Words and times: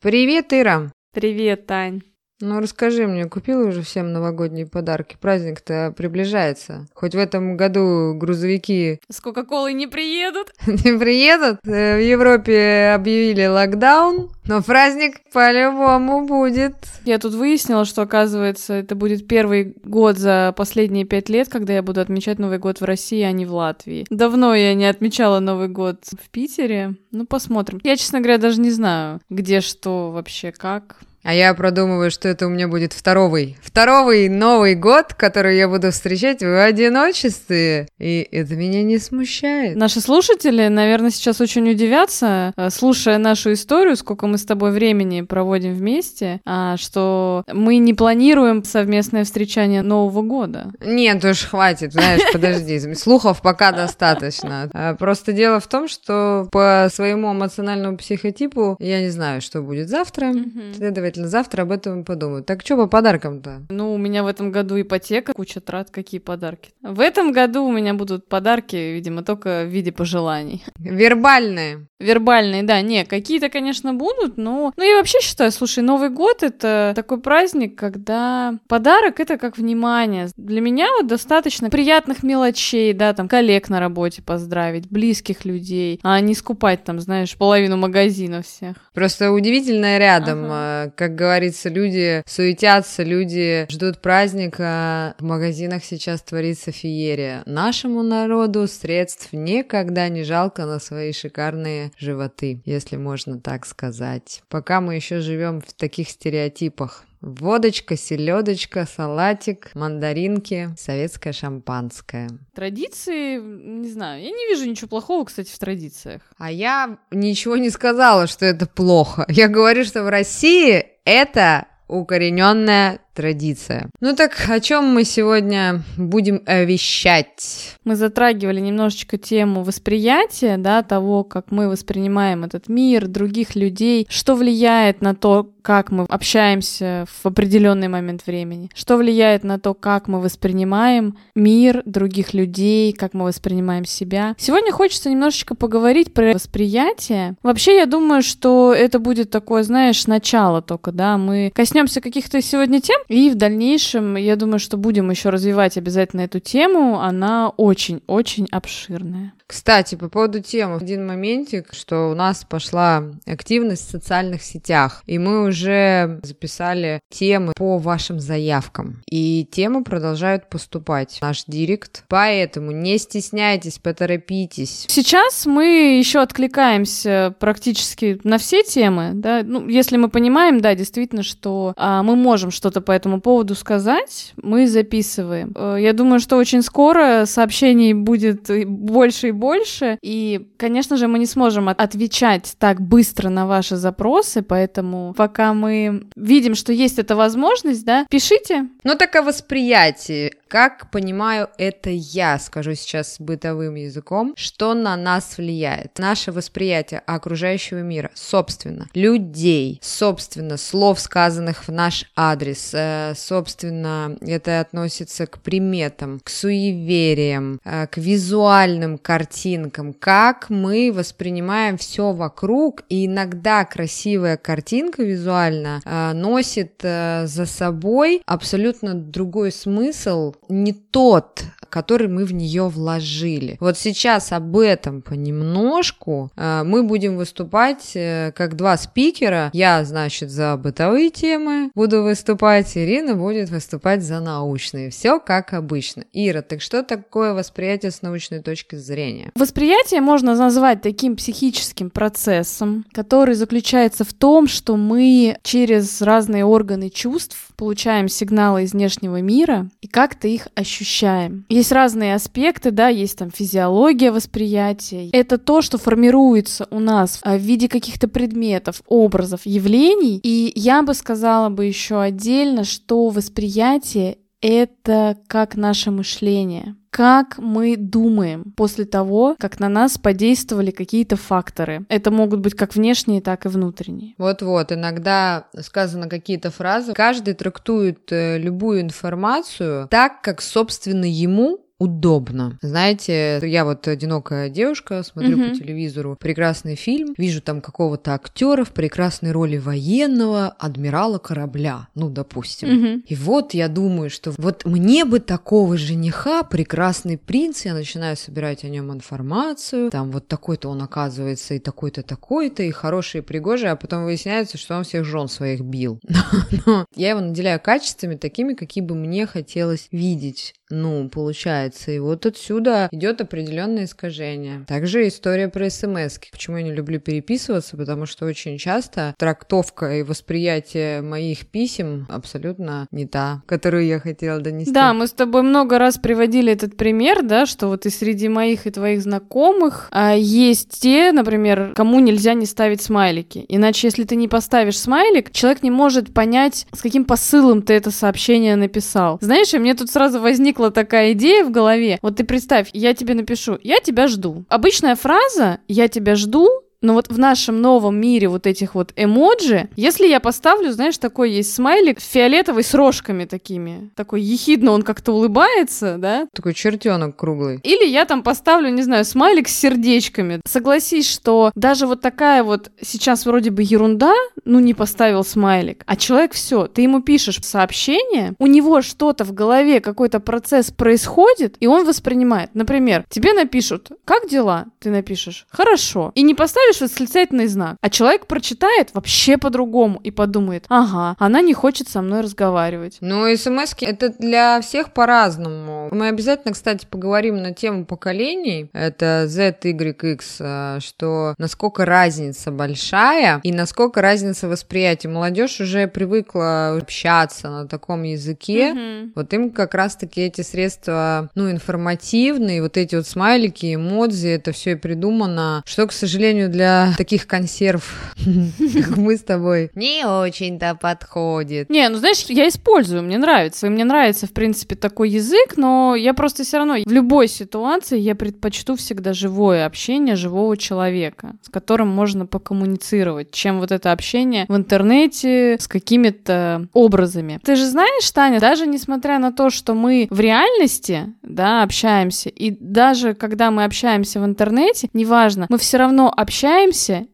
Привет, 0.00 0.52
Ира. 0.52 0.92
Привет, 1.12 1.66
Тань. 1.66 2.02
Ну, 2.40 2.60
расскажи 2.60 3.06
мне, 3.06 3.24
купила 3.24 3.66
уже 3.66 3.82
всем 3.82 4.12
новогодние 4.12 4.64
подарки? 4.64 5.16
Праздник-то 5.20 5.92
приближается. 5.96 6.86
Хоть 6.94 7.14
в 7.14 7.18
этом 7.18 7.56
году 7.56 8.14
грузовики... 8.14 9.00
С 9.10 9.20
Кока-Колой 9.20 9.72
не 9.72 9.88
приедут? 9.88 10.52
Не 10.66 10.96
приедут? 10.96 11.58
Э, 11.64 11.96
в 11.96 12.00
Европе 12.00 12.92
объявили 12.94 13.46
локдаун, 13.46 14.30
но 14.46 14.62
праздник 14.62 15.16
по-любому 15.32 16.26
будет. 16.26 16.76
Я 17.04 17.18
тут 17.18 17.34
выяснила, 17.34 17.84
что, 17.84 18.02
оказывается, 18.02 18.74
это 18.74 18.94
будет 18.94 19.26
первый 19.26 19.74
год 19.82 20.16
за 20.16 20.54
последние 20.56 21.04
пять 21.04 21.28
лет, 21.28 21.48
когда 21.48 21.72
я 21.72 21.82
буду 21.82 22.00
отмечать 22.00 22.38
Новый 22.38 22.58
год 22.58 22.80
в 22.80 22.84
России, 22.84 23.22
а 23.22 23.32
не 23.32 23.46
в 23.46 23.52
Латвии. 23.52 24.06
Давно 24.10 24.54
я 24.54 24.74
не 24.74 24.86
отмечала 24.86 25.40
Новый 25.40 25.68
год 25.68 26.04
в 26.04 26.30
Питере. 26.30 26.94
Ну, 27.10 27.26
посмотрим. 27.26 27.80
Я, 27.82 27.96
честно 27.96 28.20
говоря, 28.20 28.38
даже 28.38 28.60
не 28.60 28.70
знаю, 28.70 29.20
где 29.28 29.60
что 29.60 30.12
вообще, 30.12 30.52
как. 30.52 31.00
А 31.28 31.34
я 31.34 31.52
продумываю, 31.52 32.10
что 32.10 32.26
это 32.26 32.46
у 32.46 32.48
меня 32.48 32.68
будет 32.68 32.94
второй, 32.94 33.58
второй 33.60 34.30
Новый 34.30 34.74
год, 34.74 35.12
который 35.12 35.58
я 35.58 35.68
буду 35.68 35.90
встречать 35.90 36.40
в 36.40 36.64
одиночестве. 36.64 37.86
И 37.98 38.26
это 38.32 38.54
меня 38.54 38.82
не 38.82 38.96
смущает. 38.96 39.76
Наши 39.76 40.00
слушатели, 40.00 40.68
наверное, 40.68 41.10
сейчас 41.10 41.42
очень 41.42 41.70
удивятся, 41.70 42.54
э, 42.56 42.70
слушая 42.70 43.18
нашу 43.18 43.52
историю, 43.52 43.96
сколько 43.96 44.26
мы 44.26 44.38
с 44.38 44.46
тобой 44.46 44.70
времени 44.70 45.20
проводим 45.20 45.74
вместе, 45.74 46.40
а, 46.46 46.78
что 46.78 47.44
мы 47.52 47.76
не 47.76 47.92
планируем 47.92 48.64
совместное 48.64 49.24
встречание 49.24 49.82
Нового 49.82 50.22
года. 50.22 50.72
Нет 50.80 51.22
уж, 51.26 51.44
хватит, 51.44 51.92
знаешь, 51.92 52.22
подожди, 52.32 52.94
слухов 52.94 53.42
пока 53.42 53.72
достаточно. 53.72 54.70
А, 54.72 54.94
просто 54.94 55.32
дело 55.32 55.60
в 55.60 55.66
том, 55.66 55.88
что 55.88 56.48
по 56.50 56.88
своему 56.90 57.34
эмоциональному 57.34 57.98
психотипу 57.98 58.78
я 58.80 59.02
не 59.02 59.10
знаю, 59.10 59.42
что 59.42 59.60
будет 59.60 59.90
завтра. 59.90 60.32
Следовательно, 60.74 61.17
обязательно 61.18 61.28
завтра 61.28 61.62
об 61.62 61.72
этом 61.72 62.04
подумаю. 62.04 62.42
Так 62.42 62.62
что 62.62 62.76
по 62.76 62.86
подаркам-то? 62.86 63.62
Ну, 63.68 63.94
у 63.94 63.98
меня 63.98 64.22
в 64.22 64.26
этом 64.26 64.52
году 64.52 64.80
ипотека, 64.80 65.32
куча 65.32 65.60
трат, 65.60 65.90
какие 65.90 66.20
подарки. 66.20 66.70
В 66.82 67.00
этом 67.00 67.32
году 67.32 67.64
у 67.64 67.72
меня 67.72 67.94
будут 67.94 68.28
подарки, 68.28 68.76
видимо, 68.76 69.22
только 69.22 69.64
в 69.64 69.68
виде 69.68 69.92
пожеланий. 69.92 70.64
Вербальные. 70.78 71.86
Вербальные, 72.00 72.62
да, 72.62 72.80
не, 72.80 73.04
какие-то, 73.04 73.48
конечно, 73.48 73.92
будут, 73.92 74.36
но... 74.36 74.72
Ну, 74.76 74.84
я 74.84 74.98
вообще 74.98 75.18
считаю, 75.20 75.50
слушай, 75.50 75.82
Новый 75.82 76.10
год— 76.10 76.42
это 76.44 76.92
такой 76.94 77.20
праздник, 77.20 77.76
когда 77.76 78.54
подарок— 78.68 79.18
это 79.20 79.36
как 79.36 79.58
внимание. 79.58 80.28
Для 80.36 80.60
меня 80.60 80.86
вот 80.96 81.08
достаточно 81.08 81.70
приятных 81.70 82.22
мелочей, 82.22 82.92
да, 82.92 83.14
там, 83.14 83.28
коллег 83.28 83.68
на 83.68 83.80
работе 83.80 84.22
поздравить, 84.22 84.88
близких 84.88 85.44
людей, 85.44 85.98
а 86.04 86.20
не 86.20 86.34
скупать 86.34 86.84
там, 86.84 87.00
знаешь, 87.00 87.36
половину 87.36 87.76
магазина 87.76 88.42
всех. 88.42 88.76
Просто 88.94 89.32
удивительно 89.32 89.98
рядом, 89.98 90.44
ага. 90.44 90.92
Как 90.98 91.14
говорится, 91.14 91.68
люди 91.68 92.24
суетятся, 92.26 93.04
люди 93.04 93.68
ждут 93.70 94.00
праздника, 94.00 95.14
в 95.20 95.22
магазинах 95.22 95.84
сейчас 95.84 96.20
творится 96.22 96.72
феерия. 96.72 97.44
Нашему 97.46 98.02
народу 98.02 98.66
средств 98.66 99.28
никогда 99.32 100.08
не 100.08 100.24
жалко 100.24 100.66
на 100.66 100.80
свои 100.80 101.12
шикарные 101.12 101.92
животы, 101.96 102.62
если 102.64 102.96
можно 102.96 103.38
так 103.38 103.64
сказать. 103.64 104.42
Пока 104.48 104.80
мы 104.80 104.96
еще 104.96 105.20
живем 105.20 105.60
в 105.60 105.72
таких 105.72 106.08
стереотипах. 106.08 107.04
Водочка, 107.20 107.96
селедочка, 107.96 108.86
салатик, 108.86 109.74
мандаринки, 109.74 110.70
советское 110.78 111.32
шампанское. 111.32 112.28
Традиции, 112.54 113.38
не 113.38 113.88
знаю, 113.88 114.22
я 114.22 114.30
не 114.30 114.46
вижу 114.48 114.68
ничего 114.70 114.88
плохого, 114.88 115.24
кстати, 115.24 115.50
в 115.50 115.58
традициях. 115.58 116.22
А 116.38 116.50
я 116.50 116.98
ничего 117.10 117.56
не 117.56 117.70
сказала, 117.70 118.28
что 118.28 118.46
это 118.46 118.66
плохо. 118.66 119.26
Я 119.28 119.48
говорю, 119.48 119.84
что 119.84 120.04
в 120.04 120.08
России 120.08 120.86
это 121.04 121.66
укорененная 121.88 123.00
традиция. 123.18 123.90
Ну 124.00 124.14
так 124.14 124.48
о 124.48 124.60
чем 124.60 124.84
мы 124.94 125.02
сегодня 125.02 125.82
будем 125.96 126.40
вещать? 126.46 127.74
Мы 127.82 127.96
затрагивали 127.96 128.60
немножечко 128.60 129.18
тему 129.18 129.64
восприятия, 129.64 130.56
да, 130.56 130.84
того, 130.84 131.24
как 131.24 131.50
мы 131.50 131.68
воспринимаем 131.68 132.44
этот 132.44 132.68
мир, 132.68 133.08
других 133.08 133.56
людей, 133.56 134.06
что 134.08 134.36
влияет 134.36 135.02
на 135.02 135.16
то, 135.16 135.50
как 135.62 135.90
мы 135.90 136.06
общаемся 136.08 137.06
в 137.06 137.26
определенный 137.26 137.88
момент 137.88 138.26
времени, 138.26 138.70
что 138.72 138.96
влияет 138.96 139.42
на 139.42 139.58
то, 139.58 139.74
как 139.74 140.06
мы 140.06 140.20
воспринимаем 140.20 141.18
мир, 141.34 141.82
других 141.84 142.32
людей, 142.34 142.92
как 142.92 143.14
мы 143.14 143.24
воспринимаем 143.24 143.84
себя. 143.84 144.36
Сегодня 144.38 144.70
хочется 144.70 145.10
немножечко 145.10 145.56
поговорить 145.56 146.14
про 146.14 146.34
восприятие. 146.34 147.34
Вообще, 147.42 147.76
я 147.78 147.86
думаю, 147.86 148.22
что 148.22 148.72
это 148.72 149.00
будет 149.00 149.30
такое, 149.30 149.64
знаешь, 149.64 150.06
начало 150.06 150.62
только, 150.62 150.92
да, 150.92 151.18
мы 151.18 151.50
коснемся 151.52 152.00
каких-то 152.00 152.40
сегодня 152.40 152.80
тем, 152.80 153.00
и 153.08 153.30
в 153.30 153.36
дальнейшем, 153.36 154.16
я 154.16 154.36
думаю, 154.36 154.58
что 154.58 154.76
будем 154.76 155.10
еще 155.10 155.30
развивать 155.30 155.78
обязательно 155.78 156.22
эту 156.22 156.40
тему. 156.40 157.00
Она 157.00 157.48
очень-очень 157.56 158.46
обширная. 158.50 159.32
Кстати, 159.48 159.94
по 159.94 160.10
поводу 160.10 160.40
темы, 160.40 160.76
один 160.76 161.06
моментик, 161.06 161.72
что 161.72 162.10
у 162.10 162.14
нас 162.14 162.44
пошла 162.44 163.04
активность 163.24 163.88
в 163.88 163.90
социальных 163.90 164.42
сетях, 164.42 165.02
и 165.06 165.18
мы 165.18 165.46
уже 165.48 166.20
записали 166.22 167.00
темы 167.08 167.54
по 167.56 167.78
вашим 167.78 168.20
заявкам, 168.20 169.02
и 169.10 169.48
темы 169.50 169.84
продолжают 169.84 170.50
поступать. 170.50 171.16
В 171.18 171.22
наш 171.22 171.44
директ, 171.46 172.04
поэтому 172.08 172.72
не 172.72 172.98
стесняйтесь, 172.98 173.78
поторопитесь. 173.78 174.84
Сейчас 174.86 175.46
мы 175.46 175.96
еще 175.98 176.20
откликаемся 176.20 177.34
практически 177.40 178.20
на 178.24 178.36
все 178.36 178.62
темы, 178.62 179.12
да, 179.14 179.40
ну, 179.42 179.66
если 179.66 179.96
мы 179.96 180.10
понимаем, 180.10 180.60
да, 180.60 180.74
действительно, 180.74 181.22
что 181.22 181.72
а, 181.78 182.02
мы 182.02 182.16
можем 182.16 182.50
что-то 182.50 182.82
по 182.82 182.92
этому 182.92 183.22
поводу 183.22 183.54
сказать, 183.54 184.34
мы 184.36 184.66
записываем. 184.68 185.52
Э, 185.56 185.78
я 185.80 185.94
думаю, 185.94 186.20
что 186.20 186.36
очень 186.36 186.60
скоро 186.60 187.24
сообщений 187.24 187.94
будет 187.94 188.50
больше 188.66 189.28
и 189.28 189.37
больше. 189.38 189.98
И, 190.02 190.48
конечно 190.56 190.96
же, 190.96 191.08
мы 191.08 191.18
не 191.18 191.26
сможем 191.26 191.68
отвечать 191.68 192.54
так 192.58 192.80
быстро 192.80 193.28
на 193.28 193.46
ваши 193.46 193.76
запросы, 193.76 194.42
поэтому 194.42 195.14
пока 195.16 195.54
мы 195.54 196.08
видим, 196.16 196.54
что 196.54 196.72
есть 196.72 196.98
эта 196.98 197.16
возможность, 197.16 197.84
да, 197.84 198.06
пишите. 198.10 198.68
Ну, 198.84 198.94
так 198.96 199.14
о 199.16 199.22
восприятии. 199.22 200.32
Как 200.48 200.90
понимаю 200.90 201.50
это 201.58 201.90
я, 201.90 202.38
скажу 202.38 202.74
сейчас 202.74 203.16
бытовым 203.18 203.74
языком, 203.74 204.32
что 204.36 204.72
на 204.72 204.96
нас 204.96 205.36
влияет. 205.36 205.98
Наше 205.98 206.32
восприятие 206.32 207.00
окружающего 207.00 207.80
мира, 207.80 208.10
собственно, 208.14 208.88
людей, 208.94 209.78
собственно, 209.82 210.56
слов, 210.56 211.00
сказанных 211.00 211.68
в 211.68 211.72
наш 211.72 212.06
адрес, 212.16 212.70
э, 212.72 213.12
собственно, 213.14 214.16
это 214.22 214.60
относится 214.60 215.26
к 215.26 215.38
приметам, 215.40 216.20
к 216.20 216.30
суевериям, 216.30 217.60
э, 217.64 217.86
к 217.86 217.98
визуальным 217.98 218.96
картинкам, 219.28 219.92
как 219.92 220.48
мы 220.48 220.90
воспринимаем 220.94 221.76
все 221.76 222.12
вокруг, 222.12 222.82
и 222.88 223.06
иногда 223.06 223.64
красивая 223.64 224.36
картинка 224.36 225.02
визуально 225.02 225.80
э, 225.84 226.12
носит 226.14 226.80
за 226.80 227.46
собой 227.46 228.22
абсолютно 228.26 228.94
другой 228.94 229.52
смысл, 229.52 230.34
не 230.48 230.72
тот, 230.72 231.42
который 231.70 232.08
мы 232.08 232.24
в 232.24 232.32
нее 232.32 232.68
вложили. 232.68 233.56
Вот 233.60 233.78
сейчас 233.78 234.32
об 234.32 234.56
этом 234.56 235.02
понемножку 235.02 236.30
э, 236.36 236.62
мы 236.64 236.82
будем 236.82 237.16
выступать 237.16 237.92
э, 237.94 238.32
как 238.34 238.56
два 238.56 238.76
спикера. 238.76 239.50
Я, 239.52 239.84
значит, 239.84 240.30
за 240.30 240.56
бытовые 240.56 241.10
темы 241.10 241.70
буду 241.74 242.02
выступать, 242.02 242.76
Ирина 242.76 243.14
будет 243.14 243.50
выступать 243.50 244.02
за 244.02 244.20
научные. 244.20 244.90
Все 244.90 245.20
как 245.20 245.52
обычно. 245.52 246.04
Ира, 246.12 246.42
так 246.42 246.60
что 246.60 246.82
такое 246.82 247.34
восприятие 247.34 247.90
с 247.90 248.02
научной 248.02 248.40
точки 248.40 248.76
зрения? 248.76 249.30
Восприятие 249.34 250.00
можно 250.00 250.34
назвать 250.34 250.82
таким 250.82 251.16
психическим 251.16 251.90
процессом, 251.90 252.84
который 252.92 253.34
заключается 253.34 254.04
в 254.04 254.12
том, 254.12 254.46
что 254.46 254.76
мы 254.76 255.38
через 255.42 256.00
разные 256.02 256.44
органы 256.44 256.90
чувств 256.90 257.48
получаем 257.56 258.08
сигналы 258.08 258.62
из 258.62 258.72
внешнего 258.72 259.20
мира 259.20 259.68
и 259.80 259.88
как-то 259.88 260.28
их 260.28 260.48
ощущаем. 260.54 261.44
Есть 261.58 261.72
разные 261.72 262.14
аспекты, 262.14 262.70
да, 262.70 262.86
есть 262.86 263.18
там 263.18 263.32
физиология 263.32 264.12
восприятия. 264.12 265.10
Это 265.10 265.38
то, 265.38 265.60
что 265.60 265.76
формируется 265.76 266.68
у 266.70 266.78
нас 266.78 267.18
а, 267.24 267.36
в 267.36 267.40
виде 267.40 267.68
каких-то 267.68 268.06
предметов, 268.06 268.80
образов, 268.86 269.40
явлений. 269.44 270.20
И 270.22 270.52
я 270.54 270.84
бы 270.84 270.94
сказала 270.94 271.48
бы 271.48 271.64
еще 271.64 272.00
отдельно, 272.00 272.62
что 272.62 273.08
восприятие 273.08 274.18
это 274.40 275.18
как 275.26 275.56
наше 275.56 275.90
мышление 275.90 276.76
как 276.90 277.38
мы 277.38 277.76
думаем 277.76 278.52
после 278.56 278.84
того, 278.84 279.36
как 279.38 279.60
на 279.60 279.68
нас 279.68 279.98
подействовали 279.98 280.70
какие-то 280.70 281.16
факторы. 281.16 281.84
Это 281.88 282.10
могут 282.10 282.40
быть 282.40 282.54
как 282.54 282.74
внешние, 282.74 283.20
так 283.20 283.46
и 283.46 283.48
внутренние. 283.48 284.14
Вот-вот, 284.18 284.72
иногда 284.72 285.46
сказаны 285.60 286.08
какие-то 286.08 286.50
фразы. 286.50 286.94
Каждый 286.94 287.34
трактует 287.34 288.10
э, 288.10 288.38
любую 288.38 288.80
информацию 288.80 289.86
так, 289.88 290.22
как, 290.22 290.40
собственно, 290.40 291.04
ему 291.04 291.60
удобно. 291.78 292.58
Знаете, 292.60 293.40
я 293.42 293.64
вот 293.64 293.86
одинокая 293.86 294.48
девушка, 294.48 295.02
смотрю 295.02 295.36
Мгм. 295.38 295.50
по 295.50 295.56
телевизору 295.56 296.16
прекрасный 296.18 296.74
фильм, 296.74 297.14
вижу 297.16 297.40
там 297.40 297.60
какого-то 297.60 298.14
актера 298.14 298.64
в 298.64 298.70
прекрасной 298.72 299.30
роли 299.32 299.58
военного 299.58 300.48
адмирала 300.58 301.18
корабля, 301.18 301.88
ну, 301.94 302.08
допустим. 302.10 302.68
Мгм. 302.68 303.04
И 303.06 303.14
вот 303.14 303.54
я 303.54 303.68
думаю, 303.68 304.10
что 304.10 304.34
вот 304.36 304.64
мне 304.64 305.04
бы 305.04 305.20
такого 305.20 305.76
жениха, 305.76 306.42
прекрасный 306.42 307.16
принц, 307.16 307.64
я 307.64 307.74
начинаю 307.74 308.16
собирать 308.16 308.64
о 308.64 308.68
нем 308.68 308.92
информацию, 308.92 309.90
там 309.90 310.10
вот 310.10 310.26
такой-то 310.26 310.68
он 310.68 310.82
оказывается 310.82 311.54
и 311.54 311.58
такой-то, 311.60 312.02
такой-то, 312.02 312.62
и 312.62 312.70
хороший, 312.70 313.18
и 313.18 313.22
пригожий, 313.22 313.70
а 313.70 313.76
потом 313.76 314.04
выясняется, 314.04 314.58
что 314.58 314.76
он 314.76 314.84
всех 314.84 315.04
жен 315.04 315.28
своих 315.28 315.60
бил. 315.60 316.00
Но 316.66 316.86
я 316.96 317.10
его 317.10 317.20
наделяю 317.20 317.60
качествами 317.60 318.16
такими, 318.16 318.54
какие 318.54 318.82
бы 318.82 318.94
мне 318.96 319.26
хотелось 319.26 319.88
видеть. 319.92 320.54
Ну, 320.70 321.08
получается. 321.08 321.67
И 321.88 321.98
вот 321.98 322.26
отсюда 322.26 322.88
идет 322.92 323.20
определенное 323.20 323.84
искажение. 323.84 324.64
Также 324.66 325.08
история 325.08 325.48
про 325.48 325.70
смс. 325.70 326.18
Почему 326.30 326.56
я 326.56 326.62
не 326.62 326.72
люблю 326.72 327.00
переписываться? 327.00 327.76
Потому 327.76 328.06
что 328.06 328.26
очень 328.26 328.58
часто 328.58 329.14
трактовка 329.18 329.98
и 329.98 330.02
восприятие 330.02 331.02
моих 331.02 331.46
писем 331.46 332.06
абсолютно 332.08 332.86
не 332.90 333.06
та, 333.06 333.42
которую 333.46 333.86
я 333.86 333.98
хотела 333.98 334.40
донести. 334.40 334.72
Да, 334.72 334.92
мы 334.92 335.06
с 335.06 335.12
тобой 335.12 335.42
много 335.42 335.78
раз 335.78 335.98
приводили 335.98 336.52
этот 336.52 336.76
пример, 336.76 337.22
да, 337.22 337.46
что 337.46 337.68
вот 337.68 337.86
и 337.86 337.90
среди 337.90 338.28
моих 338.28 338.66
и 338.66 338.70
твоих 338.70 339.02
знакомых 339.02 339.88
а, 339.90 340.14
есть 340.14 340.80
те, 340.80 341.12
например, 341.12 341.72
кому 341.74 342.00
нельзя 342.00 342.34
не 342.34 342.46
ставить 342.46 342.82
смайлики. 342.82 343.44
Иначе, 343.48 343.88
если 343.88 344.04
ты 344.04 344.16
не 344.16 344.28
поставишь 344.28 344.78
смайлик, 344.78 345.32
человек 345.32 345.62
не 345.62 345.70
может 345.70 346.12
понять, 346.12 346.66
с 346.72 346.80
каким 346.80 347.04
посылом 347.04 347.62
ты 347.62 347.74
это 347.74 347.90
сообщение 347.90 348.56
написал. 348.56 349.18
Знаешь, 349.20 349.52
и 349.54 349.58
мне 349.58 349.74
тут 349.74 349.90
сразу 349.90 350.20
возникла 350.20 350.70
такая 350.70 351.12
идея 351.12 351.44
в 351.44 351.50
голове. 351.58 351.98
Вот 352.02 352.16
ты 352.16 352.24
представь, 352.24 352.70
я 352.72 352.94
тебе 352.94 353.14
напишу, 353.14 353.58
я 353.62 353.80
тебя 353.80 354.06
жду. 354.06 354.44
Обычная 354.48 354.94
фраза 354.94 355.58
«я 355.66 355.88
тебя 355.88 356.14
жду» 356.14 356.48
Но 356.80 356.94
вот 356.94 357.08
в 357.08 357.18
нашем 357.18 357.60
новом 357.60 358.00
мире 358.00 358.28
вот 358.28 358.46
этих 358.46 358.74
вот 358.74 358.92
эмоджи, 358.96 359.68
если 359.76 360.06
я 360.06 360.20
поставлю, 360.20 360.72
знаешь, 360.72 360.96
такой 360.98 361.32
есть 361.32 361.52
смайлик 361.52 362.00
фиолетовый 362.00 362.62
с 362.62 362.72
рожками 362.74 363.24
такими, 363.24 363.90
такой 363.96 364.22
ехидно 364.22 364.70
он 364.70 364.82
как-то 364.82 365.12
улыбается, 365.12 365.96
да, 365.98 366.28
Такой 366.32 366.54
чертенок 366.54 367.16
круглый. 367.16 367.58
или 367.64 367.84
я 367.84 368.04
там 368.04 368.22
поставлю, 368.22 368.70
не 368.70 368.82
знаю, 368.82 369.04
смайлик 369.04 369.48
с 369.48 369.56
сердечками. 369.58 370.40
Согласись, 370.46 371.10
что 371.10 371.50
даже 371.54 371.86
вот 371.86 372.00
такая 372.00 372.44
вот 372.44 372.70
сейчас 372.80 373.26
вроде 373.26 373.50
бы 373.50 373.62
ерунда, 373.64 374.14
ну 374.44 374.60
не 374.60 374.74
поставил 374.74 375.24
смайлик, 375.24 375.82
а 375.86 375.96
человек 375.96 376.32
все, 376.32 376.66
ты 376.68 376.82
ему 376.82 377.02
пишешь 377.02 377.40
сообщение, 377.42 378.34
у 378.38 378.46
него 378.46 378.82
что-то 378.82 379.24
в 379.24 379.32
голове, 379.32 379.80
какой-то 379.80 380.20
процесс 380.20 380.70
происходит, 380.70 381.56
и 381.60 381.66
он 381.66 381.84
воспринимает. 381.84 382.50
Например, 382.54 383.04
тебе 383.08 383.32
напишут, 383.32 383.90
как 384.04 384.28
дела? 384.28 384.66
Ты 384.78 384.90
напишешь, 384.90 385.46
хорошо. 385.50 386.12
И 386.14 386.22
не 386.22 386.34
поставишь 386.34 386.67
восклицательный 386.80 387.46
знак. 387.46 387.76
А 387.80 387.90
человек 387.90 388.26
прочитает 388.26 388.90
вообще 388.94 389.38
по-другому 389.38 390.00
и 390.02 390.10
подумает, 390.10 390.64
ага, 390.68 391.16
она 391.18 391.40
не 391.40 391.54
хочет 391.54 391.88
со 391.88 392.02
мной 392.02 392.20
разговаривать. 392.20 392.98
Ну, 393.00 393.24
смс 393.36 393.74
это 393.80 394.10
для 394.10 394.60
всех 394.60 394.92
по-разному. 394.92 395.88
Мы 395.92 396.08
обязательно, 396.08 396.52
кстати, 396.52 396.86
поговорим 396.88 397.36
на 397.42 397.54
тему 397.54 397.84
поколений. 397.84 398.70
Это 398.72 399.24
Z, 399.26 399.58
Y, 399.62 399.96
X, 400.02 400.40
что 400.84 401.34
насколько 401.38 401.84
разница 401.84 402.50
большая 402.50 403.40
и 403.42 403.52
насколько 403.52 404.02
разница 404.02 404.48
восприятия. 404.48 405.08
Молодежь 405.08 405.60
уже 405.60 405.86
привыкла 405.86 406.76
общаться 406.76 407.48
на 407.48 407.66
таком 407.66 408.02
языке. 408.02 408.74
Мгм. 408.74 409.12
Вот 409.14 409.32
им 409.32 409.50
как 409.50 409.74
раз-таки 409.74 410.22
эти 410.22 410.42
средства, 410.42 411.30
ну, 411.34 411.50
информативные, 411.50 412.62
вот 412.62 412.76
эти 412.76 412.96
вот 412.96 413.06
смайлики, 413.06 413.74
эмодзи, 413.74 414.28
это 414.28 414.52
все 414.52 414.72
и 414.72 414.74
придумано, 414.74 415.62
что, 415.64 415.86
к 415.86 415.92
сожалению, 415.92 416.48
для 416.48 416.57
таких 416.96 417.26
консерв, 417.26 418.14
как 418.74 418.96
мы 418.96 419.16
с 419.16 419.22
тобой, 419.22 419.70
не 419.74 420.04
очень-то 420.04 420.74
подходит. 420.74 421.70
Не, 421.70 421.88
ну 421.88 421.98
знаешь, 421.98 422.24
я 422.28 422.48
использую, 422.48 423.02
мне 423.02 423.18
нравится. 423.18 423.66
И 423.66 423.70
мне 423.70 423.84
нравится, 423.84 424.26
в 424.26 424.32
принципе, 424.32 424.74
такой 424.74 425.10
язык, 425.10 425.56
но 425.56 425.94
я 425.94 426.14
просто 426.14 426.44
все 426.44 426.58
равно 426.58 426.76
в 426.84 426.92
любой 426.92 427.28
ситуации 427.28 427.98
я 427.98 428.14
предпочту 428.14 428.76
всегда 428.76 429.12
живое 429.12 429.66
общение 429.66 430.16
живого 430.16 430.56
человека, 430.56 431.36
с 431.42 431.48
которым 431.48 431.88
можно 431.88 432.26
покоммуницировать, 432.26 433.30
чем 433.30 433.60
вот 433.60 433.72
это 433.72 433.92
общение 433.92 434.46
в 434.48 434.56
интернете 434.56 435.56
с 435.58 435.68
какими-то 435.68 436.68
образами. 436.72 437.40
Ты 437.44 437.56
же 437.56 437.66
знаешь, 437.66 438.10
Таня, 438.10 438.40
даже 438.40 438.66
несмотря 438.66 439.18
на 439.18 439.32
то, 439.32 439.50
что 439.50 439.74
мы 439.74 440.06
в 440.10 440.20
реальности, 440.20 441.14
да, 441.22 441.62
общаемся, 441.62 442.28
и 442.28 442.50
даже 442.50 443.14
когда 443.14 443.50
мы 443.50 443.64
общаемся 443.64 444.20
в 444.20 444.24
интернете, 444.24 444.88
неважно, 444.92 445.46
мы 445.48 445.58
все 445.58 445.78
равно 445.78 446.12
общаемся 446.14 446.47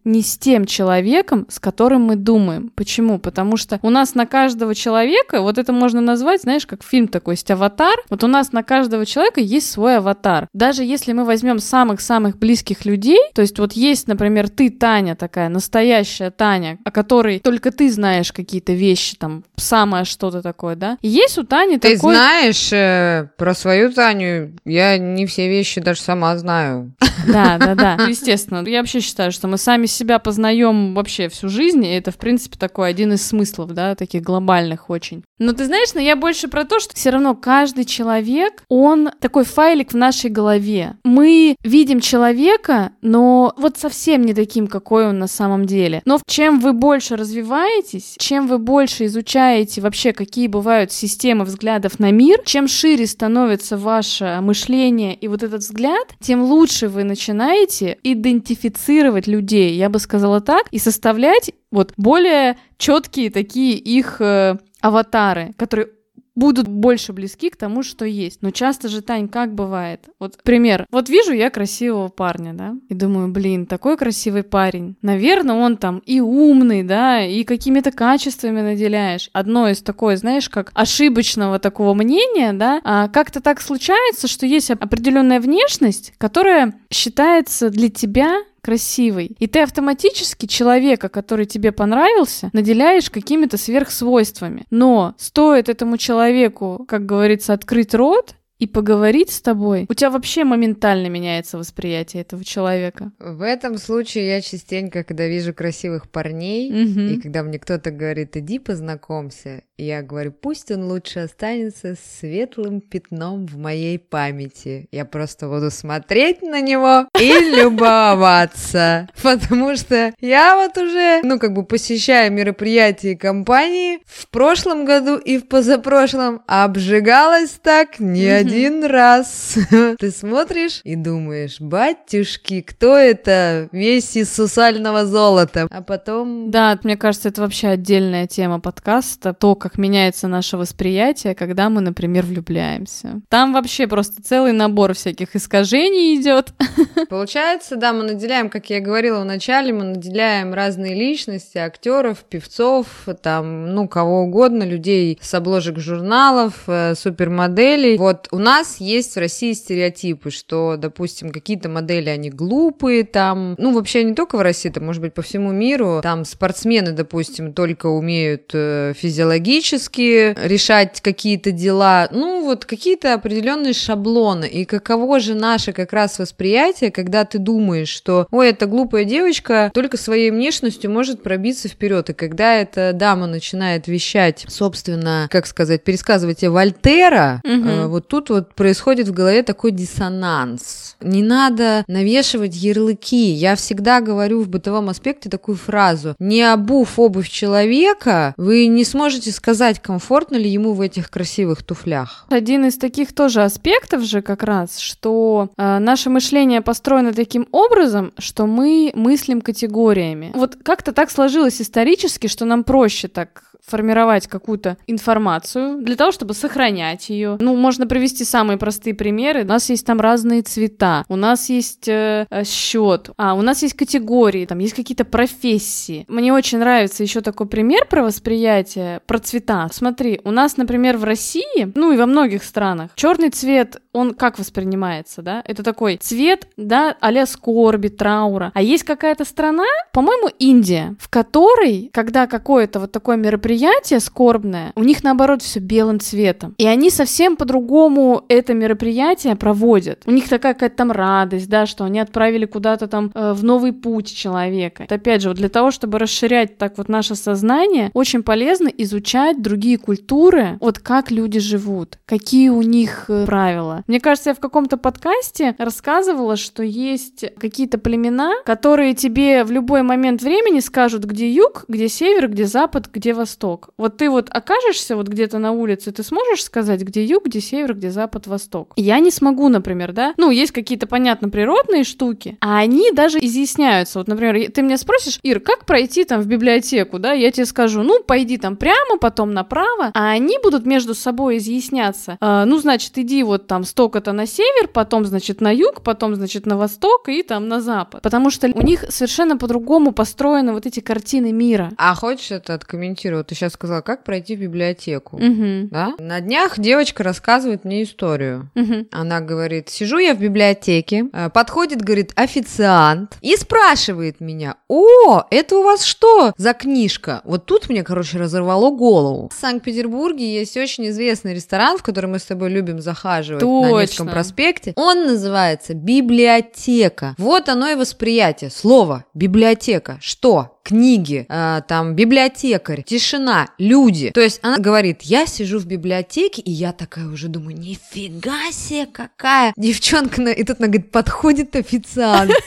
не 0.04 0.22
с 0.22 0.38
тем 0.38 0.64
человеком, 0.64 1.46
с 1.48 1.58
которым 1.60 2.02
мы 2.02 2.16
думаем. 2.16 2.70
Почему? 2.74 3.18
Потому 3.18 3.56
что 3.56 3.78
у 3.82 3.90
нас 3.90 4.14
на 4.14 4.26
каждого 4.26 4.74
человека, 4.74 5.40
вот 5.40 5.58
это 5.58 5.72
можно 5.72 6.00
назвать, 6.00 6.42
знаешь, 6.42 6.66
как 6.66 6.82
фильм 6.82 7.08
такой 7.08 7.34
есть 7.34 7.50
аватар. 7.50 7.96
Вот 8.10 8.24
у 8.24 8.26
нас 8.26 8.52
на 8.52 8.62
каждого 8.62 9.04
человека 9.06 9.40
есть 9.40 9.70
свой 9.70 9.98
аватар. 9.98 10.48
Даже 10.52 10.84
если 10.84 11.12
мы 11.12 11.24
возьмем 11.24 11.58
самых-самых 11.58 12.38
близких 12.38 12.84
людей, 12.84 13.20
то 13.34 13.42
есть 13.42 13.58
вот 13.58 13.72
есть, 13.72 14.08
например, 14.08 14.48
ты, 14.48 14.70
Таня, 14.70 15.14
такая 15.16 15.48
настоящая 15.48 16.30
Таня, 16.30 16.78
о 16.84 16.90
которой 16.90 17.38
только 17.40 17.70
ты 17.70 17.90
знаешь 17.90 18.32
какие-то 18.32 18.72
вещи, 18.72 19.16
там, 19.16 19.44
самое 19.56 20.04
что-то 20.04 20.42
такое, 20.42 20.76
да? 20.76 20.98
И 21.02 21.08
есть 21.08 21.38
у 21.38 21.44
Тани 21.44 21.78
Ты 21.78 21.96
такой... 21.96 22.14
знаешь 22.14 22.72
э, 22.72 23.28
про 23.36 23.54
свою 23.54 23.92
Таню, 23.92 24.56
я 24.64 24.98
не 24.98 25.26
все 25.26 25.48
вещи 25.48 25.80
даже 25.80 26.00
сама 26.00 26.36
знаю. 26.38 26.94
Да, 27.26 27.58
да, 27.60 27.74
да. 27.74 27.96
Ну, 27.98 28.08
Естественно. 28.08 28.66
Я 28.66 28.80
вообще 28.80 29.00
считаю, 29.00 29.32
что 29.32 29.48
мы 29.48 29.58
сами 29.58 29.86
себя 29.86 30.18
познаем 30.18 30.94
вообще 30.94 31.28
всю 31.28 31.48
жизнь, 31.48 31.84
и 31.84 31.94
это, 31.94 32.10
в 32.10 32.16
принципе, 32.16 32.58
такой 32.58 32.88
один 32.88 33.12
из 33.12 33.26
смыслов, 33.26 33.72
да, 33.72 33.94
таких 33.94 34.22
глобальных 34.22 34.90
очень. 34.90 35.24
Но 35.38 35.52
ты 35.52 35.66
знаешь, 35.66 35.94
но 35.94 36.00
я 36.00 36.16
больше 36.16 36.48
про 36.48 36.64
то, 36.64 36.80
что 36.80 36.94
все 36.94 37.10
равно 37.10 37.34
каждый 37.34 37.84
человек, 37.84 38.62
он 38.68 39.10
такой 39.20 39.44
файлик 39.44 39.92
в 39.92 39.96
нашей 39.96 40.30
голове. 40.30 40.96
Мы 41.04 41.56
видим 41.62 42.00
человека, 42.00 42.92
но 43.02 43.52
вот 43.56 43.76
совсем 43.78 44.22
не 44.22 44.34
таким, 44.34 44.66
какой 44.66 45.08
он 45.08 45.18
на 45.18 45.26
самом 45.26 45.66
деле. 45.66 46.02
Но 46.04 46.20
чем 46.26 46.60
вы 46.60 46.72
больше 46.72 47.16
развиваетесь, 47.16 48.14
чем 48.18 48.46
вы 48.46 48.58
больше 48.58 49.06
изучаете 49.06 49.80
вообще, 49.80 50.12
какие 50.12 50.46
бывают 50.46 50.92
системы 50.92 51.44
взглядов 51.44 51.98
на 51.98 52.10
мир, 52.10 52.40
чем 52.44 52.68
шире 52.68 53.06
становится 53.06 53.76
ваше 53.76 54.38
мышление 54.40 55.14
и 55.14 55.28
вот 55.28 55.42
этот 55.42 55.60
взгляд, 55.60 56.14
тем 56.20 56.42
лучше 56.42 56.88
вы 56.88 57.04
начинаете 57.14 57.96
идентифицировать 58.02 59.28
людей, 59.28 59.76
я 59.76 59.88
бы 59.88 60.00
сказала 60.00 60.40
так, 60.40 60.66
и 60.72 60.78
составлять 60.78 61.52
вот 61.70 61.92
более 61.96 62.56
четкие 62.76 63.30
такие 63.30 63.76
их 63.76 64.20
э, 64.20 64.58
аватары, 64.80 65.52
которые 65.56 65.90
будут 66.34 66.68
больше 66.68 67.12
близки 67.12 67.50
к 67.50 67.56
тому, 67.56 67.82
что 67.82 68.04
есть. 68.04 68.42
Но 68.42 68.50
часто 68.50 68.88
же, 68.88 69.02
Тань, 69.02 69.28
как 69.28 69.54
бывает? 69.54 70.08
Вот 70.18 70.38
пример. 70.42 70.86
Вот 70.90 71.08
вижу 71.08 71.32
я 71.32 71.50
красивого 71.50 72.08
парня, 72.08 72.52
да, 72.54 72.74
и 72.88 72.94
думаю, 72.94 73.28
блин, 73.28 73.66
такой 73.66 73.96
красивый 73.96 74.42
парень. 74.42 74.96
Наверное, 75.02 75.56
он 75.56 75.76
там 75.76 75.98
и 75.98 76.20
умный, 76.20 76.82
да, 76.82 77.24
и 77.24 77.44
какими-то 77.44 77.92
качествами 77.92 78.60
наделяешь. 78.60 79.30
Одно 79.32 79.68
из 79.68 79.82
такое, 79.82 80.16
знаешь, 80.16 80.48
как 80.48 80.70
ошибочного 80.74 81.58
такого 81.58 81.94
мнения, 81.94 82.52
да, 82.52 82.80
а 82.84 83.08
как-то 83.08 83.40
так 83.40 83.60
случается, 83.60 84.28
что 84.28 84.46
есть 84.46 84.70
определенная 84.70 85.40
внешность, 85.40 86.12
которая 86.18 86.74
считается 86.90 87.70
для 87.70 87.88
тебя 87.90 88.36
красивый. 88.64 89.36
И 89.38 89.46
ты 89.46 89.60
автоматически 89.60 90.46
человека, 90.46 91.08
который 91.08 91.44
тебе 91.44 91.70
понравился, 91.70 92.48
наделяешь 92.54 93.10
какими-то 93.10 93.58
сверхсвойствами. 93.58 94.64
Но 94.70 95.14
стоит 95.18 95.68
этому 95.68 95.98
человеку, 95.98 96.84
как 96.88 97.04
говорится, 97.04 97.52
открыть 97.52 97.94
рот, 97.94 98.34
и 98.64 98.66
поговорить 98.66 99.30
с 99.30 99.42
тобой, 99.42 99.84
у 99.90 99.94
тебя 99.94 100.08
вообще 100.10 100.44
моментально 100.44 101.08
меняется 101.08 101.58
восприятие 101.58 102.22
этого 102.22 102.42
человека. 102.44 103.12
В 103.18 103.42
этом 103.42 103.76
случае 103.76 104.26
я 104.28 104.40
частенько, 104.40 105.04
когда 105.04 105.26
вижу 105.26 105.52
красивых 105.52 106.08
парней, 106.10 106.70
Мгм. 106.72 107.06
и 107.08 107.16
когда 107.20 107.42
мне 107.42 107.58
кто-то 107.58 107.90
говорит, 107.90 108.36
иди 108.38 108.58
познакомься, 108.58 109.62
я 109.76 110.02
говорю, 110.02 110.32
пусть 110.32 110.70
он 110.70 110.84
лучше 110.84 111.18
останется 111.20 111.96
светлым 112.20 112.80
пятном 112.80 113.46
в 113.46 113.58
моей 113.58 113.98
памяти. 113.98 114.86
Я 114.92 115.04
просто 115.04 115.48
буду 115.48 115.70
смотреть 115.70 116.40
на 116.42 116.60
него 116.60 117.06
и 117.20 117.28
любоваться. 117.62 119.08
Потому 119.22 119.76
что 119.76 120.14
я 120.20 120.56
вот 120.56 120.78
уже, 120.78 121.20
ну, 121.22 121.38
как 121.38 121.52
бы 121.52 121.64
посещая 121.64 122.30
мероприятия 122.30 123.12
и 123.12 123.16
компании 123.16 123.98
в 124.06 124.28
прошлом 124.30 124.84
году 124.84 125.16
и 125.16 125.38
в 125.38 125.48
позапрошлом 125.48 126.42
обжигалась 126.46 127.58
так 127.62 127.98
не 127.98 128.24
Мгм. 128.24 128.48
Один 128.54 128.84
раз 128.84 129.58
ты 129.98 130.10
смотришь 130.12 130.80
и 130.84 130.94
думаешь, 130.94 131.60
батюшки, 131.60 132.60
кто 132.60 132.96
это 132.96 133.68
весь 133.72 134.16
из 134.16 134.32
сусального 134.32 135.06
золота? 135.06 135.66
А 135.70 135.82
потом... 135.82 136.50
Да, 136.52 136.78
мне 136.84 136.96
кажется, 136.96 137.30
это 137.30 137.40
вообще 137.40 137.68
отдельная 137.68 138.28
тема 138.28 138.60
подкаста, 138.60 139.34
то, 139.34 139.56
как 139.56 139.76
меняется 139.76 140.28
наше 140.28 140.56
восприятие, 140.56 141.34
когда 141.34 141.68
мы, 141.68 141.80
например, 141.80 142.24
влюбляемся. 142.24 143.20
Там 143.28 143.52
вообще 143.52 143.88
просто 143.88 144.22
целый 144.22 144.52
набор 144.52 144.94
всяких 144.94 145.34
искажений 145.34 146.14
идет. 146.20 146.52
Получается, 147.08 147.74
да, 147.74 147.92
мы 147.92 148.04
наделяем, 148.04 148.50
как 148.50 148.70
я 148.70 148.80
говорила 148.80 149.20
в 149.20 149.24
начале, 149.24 149.72
мы 149.72 149.84
наделяем 149.84 150.54
разные 150.54 150.94
личности, 150.94 151.58
актеров, 151.58 152.18
певцов, 152.18 152.86
там, 153.20 153.74
ну, 153.74 153.88
кого 153.88 154.22
угодно, 154.22 154.62
людей 154.62 155.18
с 155.20 155.34
обложек 155.34 155.80
журналов, 155.80 156.54
э, 156.68 156.94
супермоделей. 156.94 157.98
Вот 157.98 158.28
у 158.34 158.38
нас 158.38 158.78
есть 158.80 159.14
в 159.14 159.18
России 159.18 159.52
стереотипы, 159.52 160.32
что, 160.32 160.76
допустим, 160.76 161.30
какие-то 161.30 161.68
модели, 161.68 162.08
они 162.08 162.30
глупые, 162.30 163.04
там, 163.04 163.54
ну, 163.58 163.72
вообще 163.72 164.02
не 164.02 164.14
только 164.14 164.36
в 164.36 164.40
России, 164.40 164.68
это 164.68 164.80
может 164.80 165.00
быть 165.00 165.14
по 165.14 165.22
всему 165.22 165.52
миру, 165.52 166.00
там 166.02 166.24
спортсмены, 166.24 166.90
допустим, 166.90 167.52
только 167.52 167.86
умеют 167.86 168.50
э, 168.52 168.92
физиологически 168.96 170.34
решать 170.44 171.00
какие-то 171.00 171.52
дела, 171.52 172.08
ну, 172.10 172.44
вот 172.44 172.64
какие-то 172.64 173.14
определенные 173.14 173.72
шаблоны, 173.72 174.46
и 174.46 174.64
каково 174.64 175.20
же 175.20 175.34
наше 175.34 175.72
как 175.72 175.92
раз 175.92 176.18
восприятие, 176.18 176.90
когда 176.90 177.24
ты 177.24 177.38
думаешь, 177.38 177.88
что, 177.88 178.26
ой, 178.32 178.50
эта 178.50 178.66
глупая 178.66 179.04
девочка 179.04 179.70
только 179.72 179.96
своей 179.96 180.32
внешностью 180.32 180.90
может 180.90 181.22
пробиться 181.22 181.68
вперед, 181.68 182.10
и 182.10 182.14
когда 182.14 182.56
эта 182.56 182.92
дама 182.92 183.28
начинает 183.28 183.86
вещать, 183.86 184.44
собственно, 184.48 185.28
как 185.30 185.46
сказать, 185.46 185.84
пересказывать 185.84 186.38
тебе 186.38 186.50
Вольтера, 186.50 187.40
угу. 187.44 187.68
э, 187.68 187.86
вот 187.86 188.08
тут 188.08 188.23
вот 188.30 188.54
происходит 188.54 189.08
в 189.08 189.12
голове 189.12 189.42
такой 189.42 189.70
диссонанс. 189.70 190.96
Не 191.00 191.22
надо 191.22 191.84
навешивать 191.86 192.54
ярлыки. 192.54 193.30
Я 193.30 193.56
всегда 193.56 194.00
говорю 194.00 194.42
в 194.42 194.48
бытовом 194.48 194.88
аспекте 194.88 195.28
такую 195.28 195.56
фразу. 195.56 196.14
Не 196.18 196.42
обув 196.42 196.98
обувь 196.98 197.28
человека, 197.28 198.34
вы 198.36 198.66
не 198.66 198.84
сможете 198.84 199.30
сказать, 199.32 199.80
комфортно 199.80 200.36
ли 200.36 200.48
ему 200.48 200.72
в 200.72 200.80
этих 200.80 201.10
красивых 201.10 201.62
туфлях. 201.62 202.26
Один 202.30 202.64
из 202.66 202.76
таких 202.76 203.14
тоже 203.14 203.42
аспектов 203.42 204.02
же 204.02 204.22
как 204.22 204.42
раз, 204.42 204.78
что 204.78 205.50
э, 205.56 205.78
наше 205.78 206.10
мышление 206.10 206.60
построено 206.60 207.12
таким 207.12 207.46
образом, 207.52 208.12
что 208.18 208.46
мы 208.46 208.92
мыслим 208.94 209.40
категориями. 209.40 210.32
Вот 210.34 210.56
как-то 210.62 210.92
так 210.92 211.10
сложилось 211.10 211.60
исторически, 211.60 212.26
что 212.26 212.44
нам 212.44 212.64
проще 212.64 213.08
так 213.08 213.53
формировать 213.66 214.26
какую-то 214.26 214.76
информацию 214.86 215.82
для 215.82 215.96
того, 215.96 216.12
чтобы 216.12 216.34
сохранять 216.34 217.08
ее. 217.08 217.36
Ну, 217.40 217.56
можно 217.56 217.86
привести 217.86 218.24
самые 218.24 218.58
простые 218.58 218.94
примеры. 218.94 219.44
У 219.44 219.46
нас 219.46 219.70
есть 219.70 219.86
там 219.86 220.00
разные 220.00 220.42
цвета, 220.42 221.04
у 221.08 221.16
нас 221.16 221.48
есть 221.48 221.88
э, 221.88 222.26
э 222.30 222.44
счет, 222.44 223.10
а 223.16 223.34
у 223.34 223.42
нас 223.42 223.62
есть 223.62 223.74
категории, 223.74 224.46
там 224.46 224.58
есть 224.58 224.74
какие-то 224.74 225.04
профессии. 225.04 226.04
Мне 226.08 226.32
очень 226.32 226.58
нравится 226.58 227.02
еще 227.02 227.20
такой 227.20 227.46
пример 227.46 227.86
про 227.88 228.02
восприятие, 228.02 229.00
про 229.06 229.18
цвета. 229.18 229.68
Смотри, 229.72 230.20
у 230.24 230.30
нас, 230.30 230.56
например, 230.56 230.98
в 230.98 231.04
России, 231.04 231.72
ну 231.74 231.92
и 231.92 231.96
во 231.96 232.06
многих 232.06 232.44
странах, 232.44 232.90
черный 232.94 233.30
цвет, 233.30 233.80
он 233.92 234.14
как 234.14 234.38
воспринимается, 234.38 235.22
да? 235.22 235.42
Это 235.44 235.62
такой 235.62 235.96
цвет, 235.96 236.48
да, 236.56 236.96
а 237.00 237.26
скорби, 237.26 237.88
траура. 237.88 238.50
А 238.54 238.60
есть 238.60 238.84
какая-то 238.84 239.24
страна, 239.24 239.64
по-моему, 239.92 240.28
Индия, 240.38 240.96
в 241.00 241.08
которой, 241.08 241.90
когда 241.92 242.26
какое-то 242.26 242.80
вот 242.80 242.92
такое 242.92 243.16
мероприятие 243.16 243.53
мероприятие 243.54 244.00
скорбное, 244.00 244.72
у 244.74 244.82
них 244.82 245.04
наоборот 245.04 245.42
все 245.42 245.60
белым 245.60 246.00
цветом. 246.00 246.54
И 246.58 246.66
они 246.66 246.90
совсем 246.90 247.36
по-другому 247.36 248.24
это 248.28 248.52
мероприятие 248.52 249.36
проводят. 249.36 250.02
У 250.06 250.10
них 250.10 250.28
такая 250.28 250.54
какая-то 250.54 250.76
там 250.76 250.90
радость, 250.90 251.48
да, 251.48 251.66
что 251.66 251.84
они 251.84 252.00
отправили 252.00 252.46
куда-то 252.46 252.88
там 252.88 253.12
э, 253.14 253.32
в 253.32 253.44
новый 253.44 253.72
путь 253.72 254.14
человека. 254.14 254.84
Это, 254.84 254.96
опять 254.96 255.22
же, 255.22 255.28
вот 255.28 255.38
для 255.38 255.48
того, 255.48 255.70
чтобы 255.70 255.98
расширять 255.98 256.58
так 256.58 256.78
вот 256.78 256.88
наше 256.88 257.14
сознание, 257.14 257.90
очень 257.94 258.22
полезно 258.22 258.68
изучать 258.68 259.40
другие 259.40 259.78
культуры, 259.78 260.58
вот 260.60 260.78
как 260.80 261.10
люди 261.10 261.38
живут, 261.38 261.98
какие 262.06 262.48
у 262.48 262.62
них 262.62 263.04
э, 263.08 263.26
правила. 263.26 263.84
Мне 263.86 264.00
кажется, 264.00 264.30
я 264.30 264.34
в 264.34 264.40
каком-то 264.40 264.76
подкасте 264.76 265.54
рассказывала, 265.58 266.36
что 266.36 266.62
есть 266.62 267.24
какие-то 267.38 267.78
племена, 267.78 268.32
которые 268.44 268.94
тебе 268.94 269.44
в 269.44 269.52
любой 269.52 269.82
момент 269.82 270.22
времени 270.22 270.60
скажут, 270.60 271.04
где 271.04 271.30
юг, 271.30 271.64
где 271.68 271.88
север, 271.88 272.28
где 272.28 272.46
запад, 272.46 272.88
где 272.92 273.14
восток 273.14 273.43
восток. 273.44 273.70
Вот 273.76 273.96
ты 273.96 274.10
вот 274.10 274.28
окажешься 274.30 274.96
вот 274.96 275.08
где-то 275.08 275.38
на 275.38 275.52
улице, 275.52 275.92
ты 275.92 276.02
сможешь 276.02 276.44
сказать, 276.44 276.80
где 276.80 277.04
юг, 277.04 277.26
где 277.26 277.40
север, 277.40 277.74
где 277.74 277.90
запад, 277.90 278.26
восток? 278.26 278.72
Я 278.76 278.98
не 278.98 279.10
смогу, 279.10 279.48
например, 279.48 279.92
да? 279.92 280.14
Ну, 280.16 280.30
есть 280.30 280.52
какие-то, 280.52 280.86
понятно, 280.86 281.28
природные 281.28 281.84
штуки, 281.84 282.36
а 282.40 282.58
они 282.58 282.90
даже 282.92 283.18
изъясняются. 283.18 283.98
Вот, 283.98 284.08
например, 284.08 284.50
ты 284.50 284.62
меня 284.62 284.78
спросишь, 284.78 285.18
Ир, 285.22 285.40
как 285.40 285.66
пройти 285.66 286.04
там 286.04 286.20
в 286.20 286.26
библиотеку, 286.26 286.98
да? 286.98 287.12
Я 287.12 287.30
тебе 287.30 287.46
скажу, 287.46 287.82
ну, 287.82 288.02
пойди 288.02 288.38
там 288.38 288.56
прямо, 288.56 288.98
потом 288.98 289.32
направо, 289.32 289.90
а 289.94 290.10
они 290.10 290.38
будут 290.42 290.66
между 290.66 290.94
собой 290.94 291.38
изъясняться. 291.38 292.16
А, 292.20 292.44
ну, 292.44 292.58
значит, 292.58 292.96
иди 292.96 293.22
вот 293.22 293.46
там 293.46 293.64
столько-то 293.64 294.12
на 294.12 294.26
север, 294.26 294.68
потом, 294.68 295.04
значит, 295.04 295.40
на 295.40 295.54
юг, 295.54 295.82
потом, 295.82 296.14
значит, 296.14 296.46
на 296.46 296.56
восток 296.56 297.08
и 297.08 297.22
там 297.22 297.48
на 297.48 297.60
запад. 297.60 298.02
Потому 298.02 298.30
что 298.30 298.50
у 298.54 298.62
них 298.62 298.84
совершенно 298.88 299.36
по-другому 299.36 299.92
построены 299.92 300.52
вот 300.52 300.66
эти 300.66 300.80
картины 300.80 301.32
мира. 301.32 301.70
А 301.76 301.94
хочешь 301.94 302.30
это 302.30 302.54
откомментировать? 302.54 303.23
Ты 303.24 303.34
сейчас 303.34 303.52
сказала, 303.52 303.80
как 303.80 304.04
пройти 304.04 304.36
в 304.36 304.40
библиотеку, 304.40 305.16
угу. 305.16 305.68
да? 305.70 305.94
На 305.98 306.20
днях 306.20 306.58
девочка 306.58 307.02
рассказывает 307.02 307.64
мне 307.64 307.82
историю. 307.82 308.50
Угу. 308.54 308.88
Она 308.92 309.20
говорит, 309.20 309.68
сижу 309.68 309.98
я 309.98 310.14
в 310.14 310.18
библиотеке, 310.18 311.06
э, 311.12 311.30
подходит, 311.30 311.82
говорит, 311.82 312.12
официант 312.16 313.16
и 313.20 313.36
спрашивает 313.36 314.20
меня, 314.20 314.56
о, 314.68 315.24
это 315.30 315.56
у 315.56 315.62
вас 315.62 315.84
что 315.84 316.32
за 316.36 316.52
книжка? 316.52 317.20
Вот 317.24 317.46
тут 317.46 317.68
мне, 317.68 317.82
короче, 317.82 318.18
разорвало 318.18 318.70
голову. 318.70 319.28
В 319.28 319.40
Санкт-Петербурге 319.40 320.34
есть 320.34 320.56
очень 320.56 320.88
известный 320.88 321.34
ресторан, 321.34 321.78
в 321.78 321.82
который 321.82 322.06
мы 322.06 322.18
с 322.18 322.24
тобой 322.24 322.50
любим 322.50 322.80
захаживать 322.80 323.40
Точно. 323.40 323.70
на 323.70 323.80
Невском 323.82 324.08
проспекте. 324.08 324.72
Он 324.76 325.06
называется 325.06 325.74
библиотека. 325.74 327.14
Вот 327.18 327.48
оно 327.48 327.68
и 327.68 327.74
восприятие. 327.74 328.50
Слово 328.50 329.04
библиотека. 329.14 329.98
Что? 330.00 330.54
книги, 330.64 331.26
э, 331.28 331.60
там, 331.68 331.94
библиотекарь, 331.94 332.82
тишина, 332.82 333.13
люди. 333.58 334.10
То 334.10 334.20
есть 334.20 334.40
она 334.42 334.58
говорит, 334.58 335.02
я 335.02 335.26
сижу 335.26 335.58
в 335.58 335.66
библиотеке, 335.66 336.42
и 336.42 336.50
я 336.50 336.72
такая 336.72 337.06
уже 337.06 337.28
думаю, 337.28 337.56
нифига 337.56 338.50
себе, 338.52 338.86
какая 338.86 339.52
девчонка. 339.56 340.22
И 340.22 340.44
тут 340.44 340.58
она 340.60 340.68
говорит, 340.68 340.90
подходит 340.90 341.56
официант. 341.56 342.32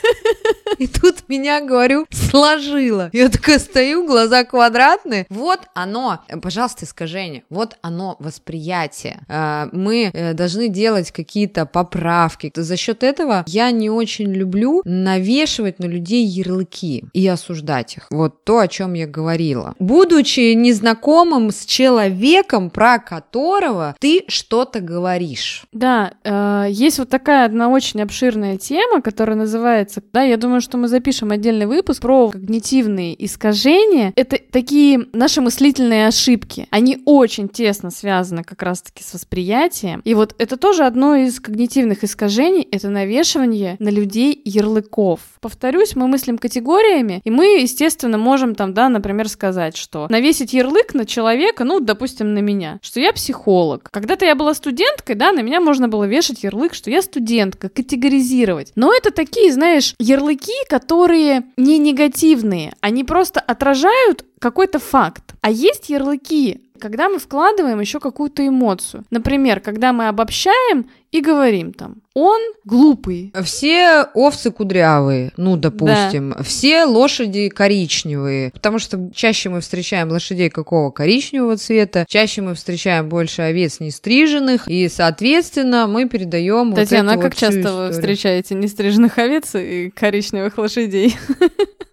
И 0.79 0.87
тут 0.87 1.27
меня, 1.27 1.61
говорю, 1.61 2.05
сложила. 2.11 3.09
Я 3.13 3.29
такая 3.29 3.59
стою, 3.59 4.05
глаза 4.05 4.43
квадратные. 4.43 5.25
Вот 5.29 5.61
оно, 5.73 6.21
пожалуйста, 6.41 6.85
искажение. 6.85 7.43
Вот 7.49 7.77
оно 7.81 8.15
восприятие. 8.19 9.21
Э, 9.27 9.67
мы 9.71 10.11
э, 10.13 10.33
должны 10.33 10.69
делать 10.69 11.11
какие-то 11.11 11.65
поправки. 11.65 12.51
За 12.55 12.77
счет 12.77 13.03
этого 13.03 13.43
я 13.47 13.71
не 13.71 13.89
очень 13.89 14.31
люблю 14.31 14.81
навешивать 14.85 15.79
на 15.79 15.85
людей 15.85 16.25
ярлыки 16.25 17.05
и 17.13 17.27
осуждать 17.27 17.97
их. 17.97 18.07
Вот 18.11 18.43
то, 18.43 18.59
о 18.59 18.67
чем 18.67 18.93
я 18.93 19.07
говорила. 19.07 19.73
Будучи 19.79 20.53
незнакомым 20.53 21.51
с 21.51 21.65
человеком, 21.65 22.69
про 22.69 22.99
которого 22.99 23.95
ты 23.99 24.23
что-то 24.27 24.79
говоришь. 24.79 25.65
Да, 25.71 26.13
э, 26.23 26.67
есть 26.69 26.99
вот 26.99 27.09
такая 27.09 27.45
одна 27.45 27.69
очень 27.69 28.01
обширная 28.01 28.57
тема, 28.57 29.01
которая 29.01 29.35
называется, 29.37 30.01
да, 30.13 30.21
я 30.21 30.37
думаю, 30.37 30.61
что 30.67 30.77
мы 30.77 30.89
запишем 30.89 31.31
отдельный 31.31 31.65
выпуск 31.65 32.01
про 32.01 32.29
когнитивные 32.29 33.15
искажения. 33.25 34.11
Это 34.17 34.37
такие 34.51 35.07
наши 35.13 35.39
мыслительные 35.39 36.07
ошибки. 36.07 36.67
Они 36.71 37.01
очень 37.05 37.47
тесно 37.47 37.89
связаны 37.89 38.43
как 38.43 38.61
раз-таки 38.63 39.01
с 39.01 39.13
восприятием. 39.13 40.01
И 40.03 40.13
вот 40.13 40.35
это 40.37 40.57
тоже 40.57 40.83
одно 40.83 41.15
из 41.15 41.39
когнитивных 41.39 42.03
искажений, 42.03 42.67
это 42.69 42.89
навешивание 42.89 43.77
на 43.79 43.87
людей 43.87 44.41
ярлыков. 44.43 45.21
Повторюсь, 45.39 45.95
мы 45.95 46.09
мыслим 46.09 46.37
категориями, 46.37 47.21
и 47.23 47.29
мы, 47.29 47.61
естественно, 47.61 48.17
можем 48.17 48.53
там, 48.53 48.73
да, 48.73 48.89
например, 48.89 49.29
сказать, 49.29 49.77
что 49.77 50.07
навесить 50.09 50.51
ярлык 50.51 50.93
на 50.93 51.05
человека, 51.05 51.63
ну, 51.63 51.79
допустим, 51.79 52.33
на 52.33 52.39
меня, 52.39 52.79
что 52.81 52.99
я 52.99 53.13
психолог. 53.13 53.89
Когда-то 53.89 54.25
я 54.25 54.35
была 54.35 54.53
студенткой, 54.53 55.15
да, 55.15 55.31
на 55.31 55.39
меня 55.39 55.61
можно 55.61 55.87
было 55.87 56.03
вешать 56.03 56.43
ярлык, 56.43 56.73
что 56.73 56.89
я 56.89 57.01
студентка, 57.01 57.69
категоризировать. 57.69 58.73
Но 58.75 58.93
это 58.93 59.11
такие, 59.11 59.53
знаешь, 59.53 59.93
ярлыки, 59.97 60.56
которые 60.69 61.45
не 61.57 61.77
негативные, 61.77 62.73
они 62.81 63.03
просто 63.03 63.39
отражают 63.39 64.25
какой-то 64.39 64.79
факт. 64.79 65.33
А 65.41 65.49
есть 65.49 65.89
ярлыки, 65.89 66.61
когда 66.79 67.09
мы 67.09 67.19
вкладываем 67.19 67.79
еще 67.79 67.99
какую-то 67.99 68.47
эмоцию. 68.47 69.03
Например, 69.09 69.59
когда 69.59 69.93
мы 69.93 70.07
обобщаем 70.07 70.89
и 71.11 71.21
говорим 71.21 71.73
там, 71.73 72.01
он 72.13 72.39
глупый. 72.65 73.33
Все 73.43 74.03
овцы 74.13 74.51
кудрявые, 74.51 75.31
ну, 75.37 75.55
допустим. 75.55 76.33
Да. 76.35 76.43
Все 76.43 76.85
лошади 76.85 77.49
коричневые. 77.49 78.51
Потому 78.51 78.79
что 78.79 79.09
чаще 79.13 79.49
мы 79.49 79.61
встречаем 79.61 80.09
лошадей 80.09 80.49
какого 80.49 80.91
коричневого 80.91 81.57
цвета, 81.57 82.05
чаще 82.07 82.41
мы 82.41 82.55
встречаем 82.55 83.07
больше 83.07 83.43
овец 83.43 83.79
нестриженных, 83.79 84.67
и, 84.67 84.89
соответственно, 84.89 85.87
мы 85.87 86.09
передаем 86.09 86.73
Татьяна, 86.73 87.13
вот 87.13 87.19
а 87.19 87.21
как 87.21 87.33
вот 87.33 87.39
часто 87.39 87.73
вы 87.73 87.91
встречаете 87.91 88.55
нестриженных 88.55 89.17
овец 89.17 89.55
и 89.55 89.89
коричневых 89.89 90.57
лошадей? 90.57 91.15